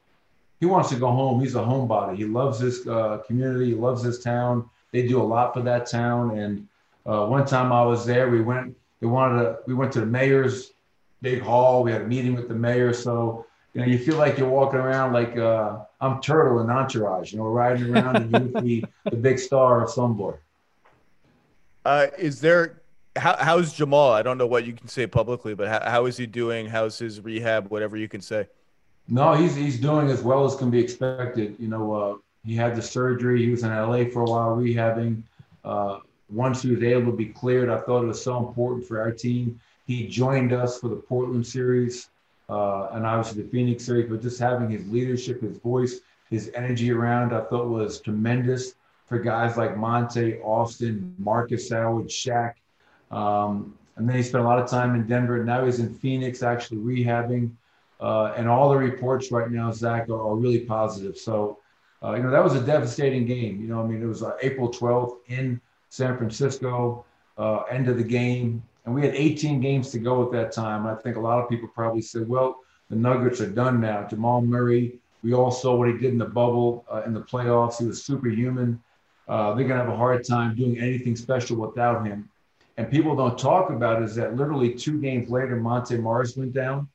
[0.60, 1.40] he wants to go home.
[1.40, 2.16] He's a homebody.
[2.16, 3.66] He loves this uh, community.
[3.66, 4.68] He loves this town.
[4.92, 6.66] They do a lot for that town, and
[7.06, 10.06] uh, one time I was there, we went, we wanted to, we went to the
[10.06, 10.72] mayor's
[11.22, 11.82] big hall.
[11.82, 12.92] We had a meeting with the mayor.
[12.92, 17.32] So, you know, you feel like you're walking around like uh, I'm Turtle in Entourage,
[17.32, 20.38] you know, riding around and you be the big star of Sombor.
[21.84, 22.77] Uh, is there,
[23.18, 24.12] how, how's Jamal?
[24.12, 26.66] I don't know what you can say publicly, but how, how is he doing?
[26.66, 27.68] How's his rehab?
[27.70, 28.46] Whatever you can say.
[29.08, 31.56] No, he's, he's doing as well as can be expected.
[31.58, 33.42] You know, uh, he had the surgery.
[33.42, 35.22] He was in LA for a while rehabbing.
[35.64, 36.00] Uh,
[36.30, 39.10] once he was able to be cleared, I thought it was so important for our
[39.10, 39.60] team.
[39.86, 42.10] He joined us for the Portland series
[42.48, 46.00] uh, and obviously the Phoenix series, but just having his leadership, his voice,
[46.30, 48.74] his energy around, I thought was tremendous
[49.06, 52.54] for guys like Monte, Austin, Markus Howard, Shaq.
[53.10, 55.42] Um, and then he spent a lot of time in Denver.
[55.44, 57.50] Now he's in Phoenix, actually rehabbing.
[58.00, 61.16] Uh, and all the reports right now, Zach, are, are really positive.
[61.16, 61.58] So,
[62.02, 63.60] uh, you know, that was a devastating game.
[63.60, 67.04] You know, I mean, it was uh, April 12th in San Francisco,
[67.36, 68.62] uh, end of the game.
[68.84, 70.86] And we had 18 games to go at that time.
[70.86, 74.06] I think a lot of people probably said, well, the Nuggets are done now.
[74.08, 77.78] Jamal Murray, we all saw what he did in the bubble uh, in the playoffs.
[77.78, 78.80] He was superhuman.
[79.28, 82.30] Uh, they're going to have a hard time doing anything special without him.
[82.78, 86.88] And people don't talk about is that literally two games later, Monte Morris went down.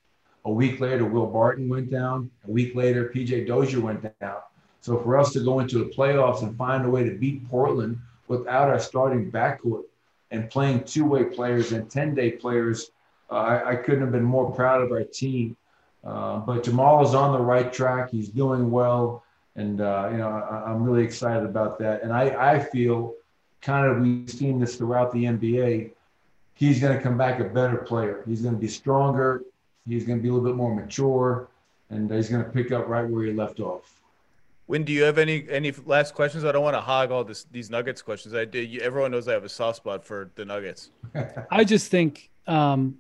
[0.46, 2.32] A week later, Will Barton went down.
[2.48, 4.38] A week later, PJ Dozier went down.
[4.80, 8.00] So for us to go into the playoffs and find a way to beat Portland,
[8.30, 9.84] without our starting backcourt
[10.32, 12.92] and playing two-way players and 10-day players,
[13.30, 15.58] uh, I, I, couldn't have been more proud of our team.
[16.04, 18.10] Uh, but Jamal is on the right track.
[18.10, 19.24] He's doing well,
[19.56, 22.04] and uh, you know I, am really excited about that.
[22.04, 23.16] And I, I feel
[23.64, 25.92] kind of we've seen this throughout the NBA.
[26.54, 28.24] He's going to come back a better player.
[28.28, 29.44] He's going to be stronger.
[29.88, 31.50] He's going to be a little bit more mature,
[31.90, 34.02] and he's going to pick up right where he left off.
[34.66, 36.46] When do you have any any last questions?
[36.46, 38.34] I don't want to hog all this these Nuggets questions.
[38.34, 38.82] I did.
[38.82, 40.90] Everyone knows I have a soft spot for the Nuggets.
[41.52, 42.98] I just think um,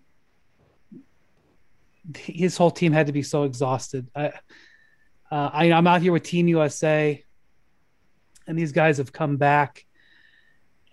[2.17, 4.09] his whole team had to be so exhausted.
[4.13, 4.27] I,
[5.31, 7.23] uh, I I'm out here with Team USA,
[8.45, 9.85] and these guys have come back,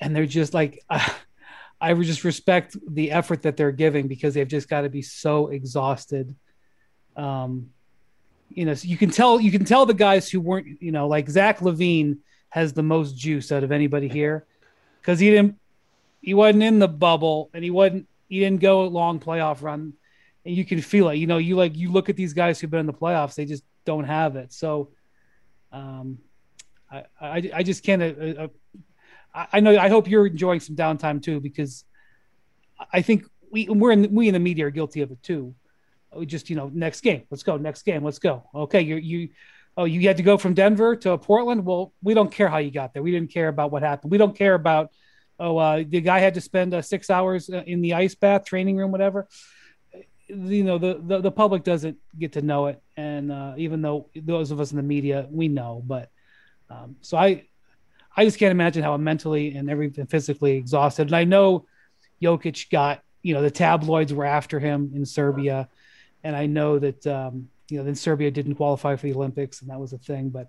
[0.00, 0.84] and they're just like.
[0.88, 1.08] Uh,
[1.80, 5.48] I just respect the effort that they're giving because they've just got to be so
[5.48, 6.36] exhausted.
[7.16, 7.70] Um,
[8.50, 11.08] you know, so you can tell you can tell the guys who weren't, you know,
[11.08, 12.18] like Zach LaVine
[12.50, 14.44] has the most juice out of anybody here
[15.00, 15.58] because he didn't
[16.20, 19.94] he wasn't in the bubble and he wasn't he didn't go a long playoff run
[20.44, 21.16] and you can feel it.
[21.16, 23.46] You know, you like you look at these guys who've been in the playoffs, they
[23.46, 24.52] just don't have it.
[24.52, 24.90] So
[25.72, 26.18] um
[26.90, 28.02] I, I, I just can't.
[28.02, 28.48] Uh, uh,
[29.34, 29.76] I know.
[29.78, 31.84] I hope you're enjoying some downtime too, because
[32.92, 35.54] I think we we're in we in the media are guilty of it too.
[36.14, 37.56] We just you know next game, let's go.
[37.56, 38.48] Next game, let's go.
[38.54, 39.28] Okay, you you
[39.76, 41.64] oh you had to go from Denver to Portland.
[41.64, 43.02] Well, we don't care how you got there.
[43.02, 44.10] We didn't care about what happened.
[44.10, 44.90] We don't care about
[45.38, 48.44] oh uh, the guy had to spend uh, six hours uh, in the ice bath
[48.44, 49.28] training room, whatever.
[50.28, 54.08] You know the, the, the public doesn't get to know it, and uh, even though
[54.14, 56.10] those of us in the media we know, but
[56.68, 57.46] um, so I
[58.16, 61.08] I just can't imagine how I'm mentally and everything physically exhausted.
[61.08, 61.66] And I know
[62.22, 65.68] Jokic got you know the tabloids were after him in Serbia,
[66.24, 69.70] and I know that um, you know then Serbia didn't qualify for the Olympics, and
[69.70, 70.30] that was a thing.
[70.30, 70.48] But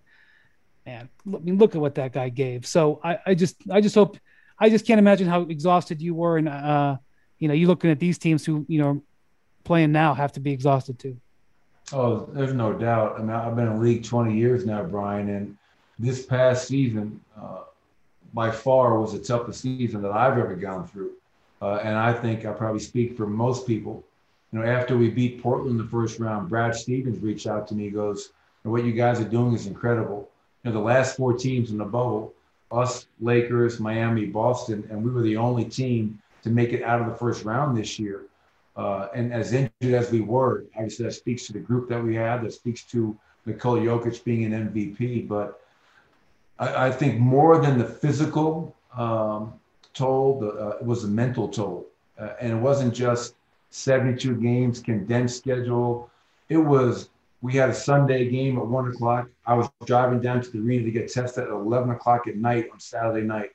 [0.85, 2.65] man, I mean, look at what that guy gave.
[2.65, 4.17] So I, I just I just hope
[4.59, 6.97] I just can't imagine how exhausted you were, and uh,
[7.39, 9.03] you know, you looking at these teams who you know
[9.63, 11.17] playing now have to be exhausted too.
[11.93, 13.15] Oh, there's no doubt.
[13.17, 15.57] I mean, I've been in league 20 years now, Brian, and
[16.01, 17.63] this past season, uh,
[18.33, 21.11] by far, was the toughest season that I've ever gone through.
[21.61, 24.03] Uh, and I think I probably speak for most people.
[24.51, 27.75] You know, after we beat Portland in the first round, Brad Stevens reached out to
[27.75, 27.89] me.
[27.89, 28.31] Goes,
[28.63, 30.29] "What you guys are doing is incredible."
[30.63, 32.33] You know, the last four teams in the bubble
[32.71, 37.07] us, Lakers, Miami, Boston, and we were the only team to make it out of
[37.07, 38.23] the first round this year.
[38.75, 42.15] Uh, and as injured as we were, obviously that speaks to the group that we
[42.15, 42.41] had.
[42.41, 45.27] That speaks to Nikola Jokic being an MVP.
[45.27, 45.60] But
[46.61, 49.53] I, I think more than the physical um,
[49.93, 51.87] toll, uh, it was the mental toll,
[52.17, 53.35] uh, and it wasn't just
[53.71, 56.09] 72 games, condensed schedule.
[56.47, 57.09] It was
[57.41, 59.27] we had a Sunday game at one o'clock.
[59.45, 62.69] I was driving down to the arena to get tested at 11 o'clock at night
[62.71, 63.49] on Saturday night.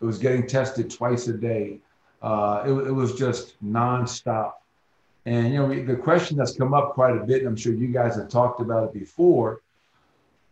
[0.00, 1.80] It was getting tested twice a day.
[2.22, 4.52] Uh, it, it, was just nonstop.
[5.26, 7.88] And, you know, the question that's come up quite a bit, and I'm sure you
[7.88, 9.60] guys have talked about it before,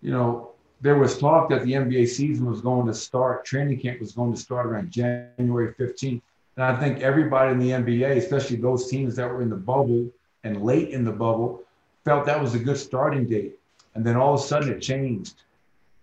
[0.03, 0.51] you know,
[0.81, 4.33] there was talk that the NBA season was going to start, training camp was going
[4.33, 6.23] to start around January 15th.
[6.57, 10.11] And I think everybody in the NBA, especially those teams that were in the bubble
[10.45, 11.63] and late in the bubble,
[12.05, 13.59] felt that was a good starting date.
[13.95, 15.43] And then all of a sudden it changed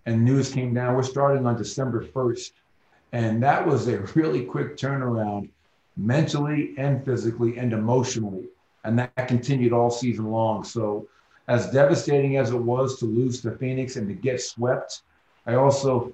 [0.05, 0.95] and news came down.
[0.95, 2.51] We're starting on December 1st.
[3.11, 5.49] And that was a really quick turnaround
[5.95, 8.45] mentally and physically and emotionally.
[8.83, 10.63] And that continued all season long.
[10.63, 11.07] So,
[11.47, 15.01] as devastating as it was to lose to Phoenix and to get swept,
[15.45, 16.11] I also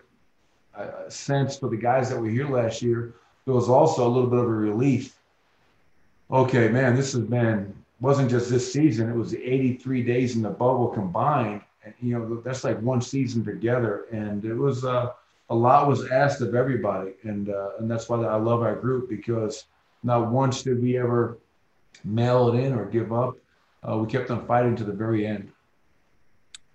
[0.76, 3.14] uh, sense for the guys that were here last year,
[3.46, 5.16] there was also a little bit of a relief.
[6.32, 10.42] Okay, man, this has been wasn't just this season; it was the 83 days in
[10.42, 11.62] the bubble combined.
[11.84, 15.12] And you know, that's like one season together, and it was uh,
[15.50, 19.10] a lot was asked of everybody, and uh, and that's why I love our group
[19.10, 19.66] because
[20.04, 21.38] not once did we ever
[22.04, 23.36] mail it in or give up.
[23.88, 25.52] Uh, we kept on fighting to the very end.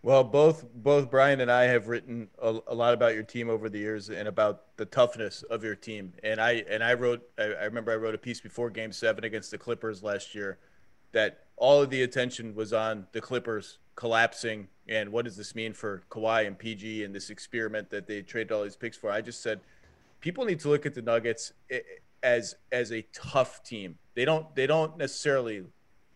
[0.03, 3.69] Well, both both Brian and I have written a, a, lot about your team over
[3.69, 6.13] the years and about the toughness of your team.
[6.23, 9.25] And I and I wrote I, I remember I wrote a piece before Game Seven
[9.25, 10.59] against the Clippers last year
[11.13, 15.73] that all of the attention was on the Clippers collapsing and what does this mean
[15.73, 19.11] for Kawhi and PG and this experiment that they traded all these picks for.
[19.11, 19.61] I just said
[20.21, 21.53] people need to look at the Nuggets
[22.23, 23.99] as as a tough team.
[24.15, 25.65] They don't they don't necessarily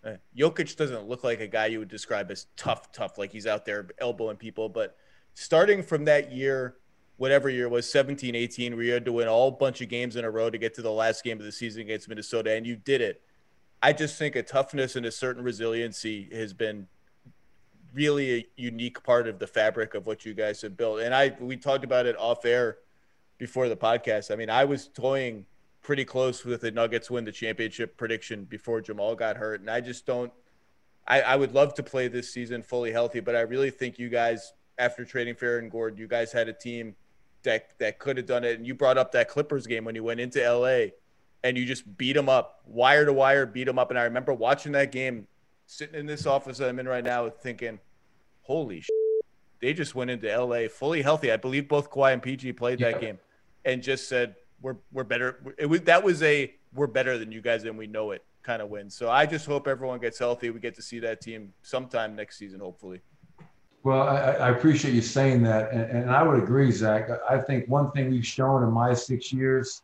[0.05, 3.47] uh, Jokic doesn't look like a guy you would describe as tough tough like he's
[3.47, 4.97] out there elbowing people, but
[5.35, 6.77] starting from that year
[7.19, 10.25] whatever year was 17 18 where you had to win all bunch of games in
[10.25, 12.75] a row to get to the last game of the season against Minnesota and you
[12.75, 13.23] did it
[13.83, 16.87] I just think a toughness and a certain resiliency has been
[17.93, 21.01] really a unique part of the fabric of what you guys have built.
[21.01, 22.79] And I we talked about it off air
[23.39, 24.31] before the podcast.
[24.31, 25.47] I mean, I was toying
[25.83, 29.81] pretty close with the Nuggets win the championship prediction before Jamal got hurt, and I
[29.81, 30.33] just don't.
[31.07, 34.09] I, I would love to play this season fully healthy, but I really think you
[34.09, 36.95] guys, after trading for and Gordon, you guys had a team
[37.43, 38.57] that that could have done it.
[38.57, 40.93] And you brought up that Clippers game when you went into LA
[41.43, 43.91] and you just beat them up, wire to wire, beat them up.
[43.91, 45.27] And I remember watching that game,
[45.67, 47.81] sitting in this office that I'm in right now, thinking,
[48.43, 48.91] "Holy shit,
[49.61, 53.01] they just went into LA fully healthy." I believe both Kawhi and PG played that
[53.01, 53.19] game,
[53.65, 57.41] and just said, "We're we're better." It was that was a "we're better than you
[57.41, 58.91] guys and we know it" kind of win.
[58.91, 60.51] So I just hope everyone gets healthy.
[60.51, 63.01] We get to see that team sometime next season, hopefully.
[63.85, 67.09] Well, I, I appreciate you saying that, and, and I would agree, Zach.
[67.29, 69.83] I think one thing we've shown in my six years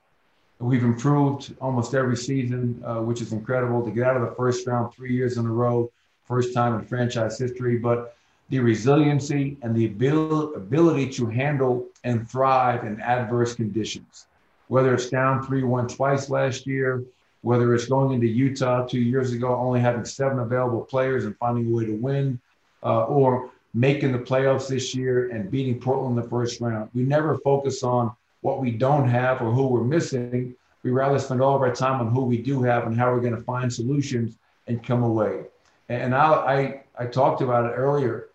[0.60, 4.66] We've improved almost every season, uh, which is incredible to get out of the first
[4.66, 5.90] round three years in a row,
[6.24, 7.78] first time in franchise history.
[7.78, 8.16] But
[8.48, 14.26] the resiliency and the abil- ability to handle and thrive in adverse conditions,
[14.68, 17.04] whether it's down 3 1 twice last year,
[17.42, 21.66] whether it's going into Utah two years ago, only having seven available players and finding
[21.66, 22.40] a way to win,
[22.82, 26.90] uh, or making the playoffs this year and beating Portland in the first round.
[26.94, 30.54] We never focus on what we don't have or who we're missing.
[30.82, 33.20] We rather spend all of our time on who we do have and how we're
[33.20, 35.44] going to find solutions and come away.
[35.88, 38.28] And I, I, I talked about it earlier.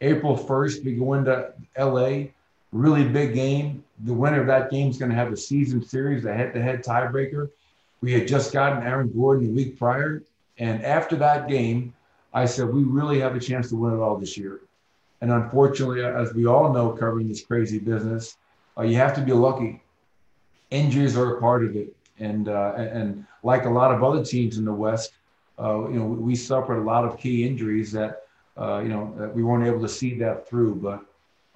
[0.00, 2.28] April 1st, we go into LA,
[2.72, 3.82] really big game.
[4.04, 6.62] The winner of that game is going to have a season series, a head to
[6.62, 7.50] head tiebreaker.
[8.00, 10.22] We had just gotten Aaron Gordon the week prior.
[10.58, 11.94] And after that game,
[12.32, 14.60] I said, we really have a chance to win it all this year.
[15.20, 18.36] And unfortunately, as we all know, covering this crazy business,
[18.76, 19.82] uh, you have to be lucky.
[20.70, 21.94] Injuries are a part of it.
[22.20, 25.12] And, uh, and like a lot of other teams in the West,
[25.58, 28.22] uh, you know, we suffered a lot of key injuries that,
[28.56, 30.76] uh, you know, that we weren't able to see that through.
[30.76, 31.04] But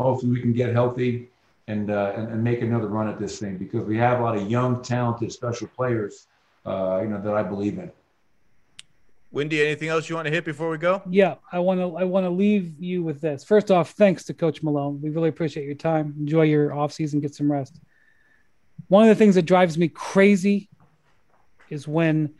[0.00, 1.28] hopefully we can get healthy
[1.68, 4.36] and, uh, and, and make another run at this thing because we have a lot
[4.36, 6.26] of young, talented, special players,
[6.66, 7.90] uh, you know, that I believe in.
[9.30, 11.00] Windy, anything else you want to hit before we go?
[11.08, 13.42] Yeah, I want to I want to leave you with this.
[13.42, 15.00] First off, thanks to Coach Malone.
[15.00, 16.14] We really appreciate your time.
[16.18, 17.80] Enjoy your off season, get some rest.
[18.88, 20.68] One of the things that drives me crazy
[21.70, 22.34] is when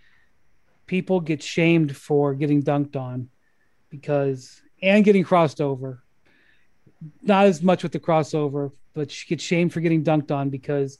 [0.86, 3.30] people get shamed for getting dunked on
[3.88, 6.02] because and getting crossed over.
[7.22, 10.98] Not as much with the crossover, but she gets shamed for getting dunked on because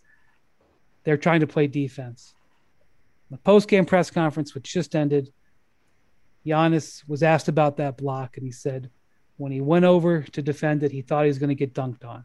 [1.05, 2.35] they're trying to play defense.
[3.31, 5.33] The post game press conference, which just ended,
[6.47, 8.91] Giannis was asked about that block, and he said
[9.37, 12.05] when he went over to defend it, he thought he was going to get dunked
[12.05, 12.25] on.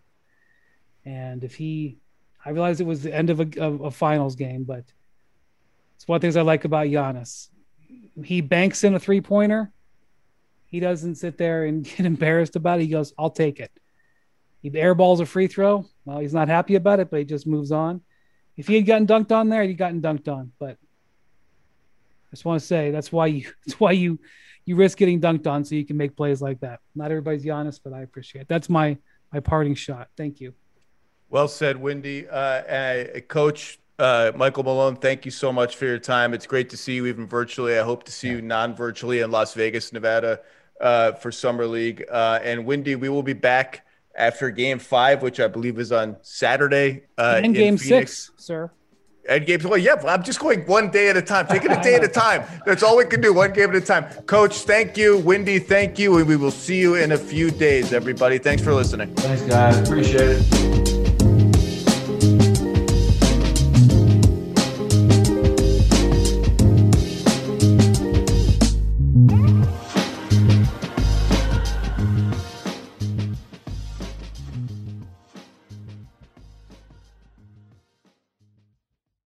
[1.05, 1.97] And if he,
[2.43, 4.84] I realized it was the end of a, of a finals game, but
[5.95, 7.47] it's one of the things I like about Giannis.
[8.24, 9.72] He banks in a three pointer.
[10.65, 12.84] He doesn't sit there and get embarrassed about it.
[12.84, 13.72] He goes, I'll take it.
[14.62, 15.86] He airballs a free throw.
[16.05, 18.01] Well, he's not happy about it, but he just moves on.
[18.55, 20.51] If he had gotten dunked on there, he'd gotten dunked on.
[20.60, 24.20] But I just want to say that's why you that's why you
[24.66, 26.80] you risk getting dunked on so you can make plays like that.
[26.95, 28.47] Not everybody's Giannis, but I appreciate it.
[28.47, 28.97] That's my
[29.32, 30.10] my parting shot.
[30.18, 30.53] Thank you.
[31.30, 32.28] Well said, Windy.
[32.28, 36.34] Uh, uh, Coach uh, Michael Malone, thank you so much for your time.
[36.36, 37.80] It's great to see you even virtually.
[37.80, 40.41] I hope to see you non-virtually in Las Vegas, Nevada,
[40.80, 42.05] uh, for Summer League.
[42.10, 43.86] Uh, and Windy, we will be back
[44.18, 47.03] after Game Five, which I believe is on Saturday.
[47.18, 48.28] Uh, and Game Phoenix.
[48.28, 48.72] Six, sir.
[49.30, 51.95] And games, well, yeah, I'm just going one day at a time, taking a day
[51.95, 52.45] at a time.
[52.65, 54.05] That's all we can do, one game at a time.
[54.24, 55.18] Coach, thank you.
[55.18, 56.18] Windy, thank you.
[56.18, 58.38] And we will see you in a few days, everybody.
[58.38, 59.13] Thanks for listening.
[59.15, 59.78] Thanks, guys.
[59.80, 60.97] Appreciate it.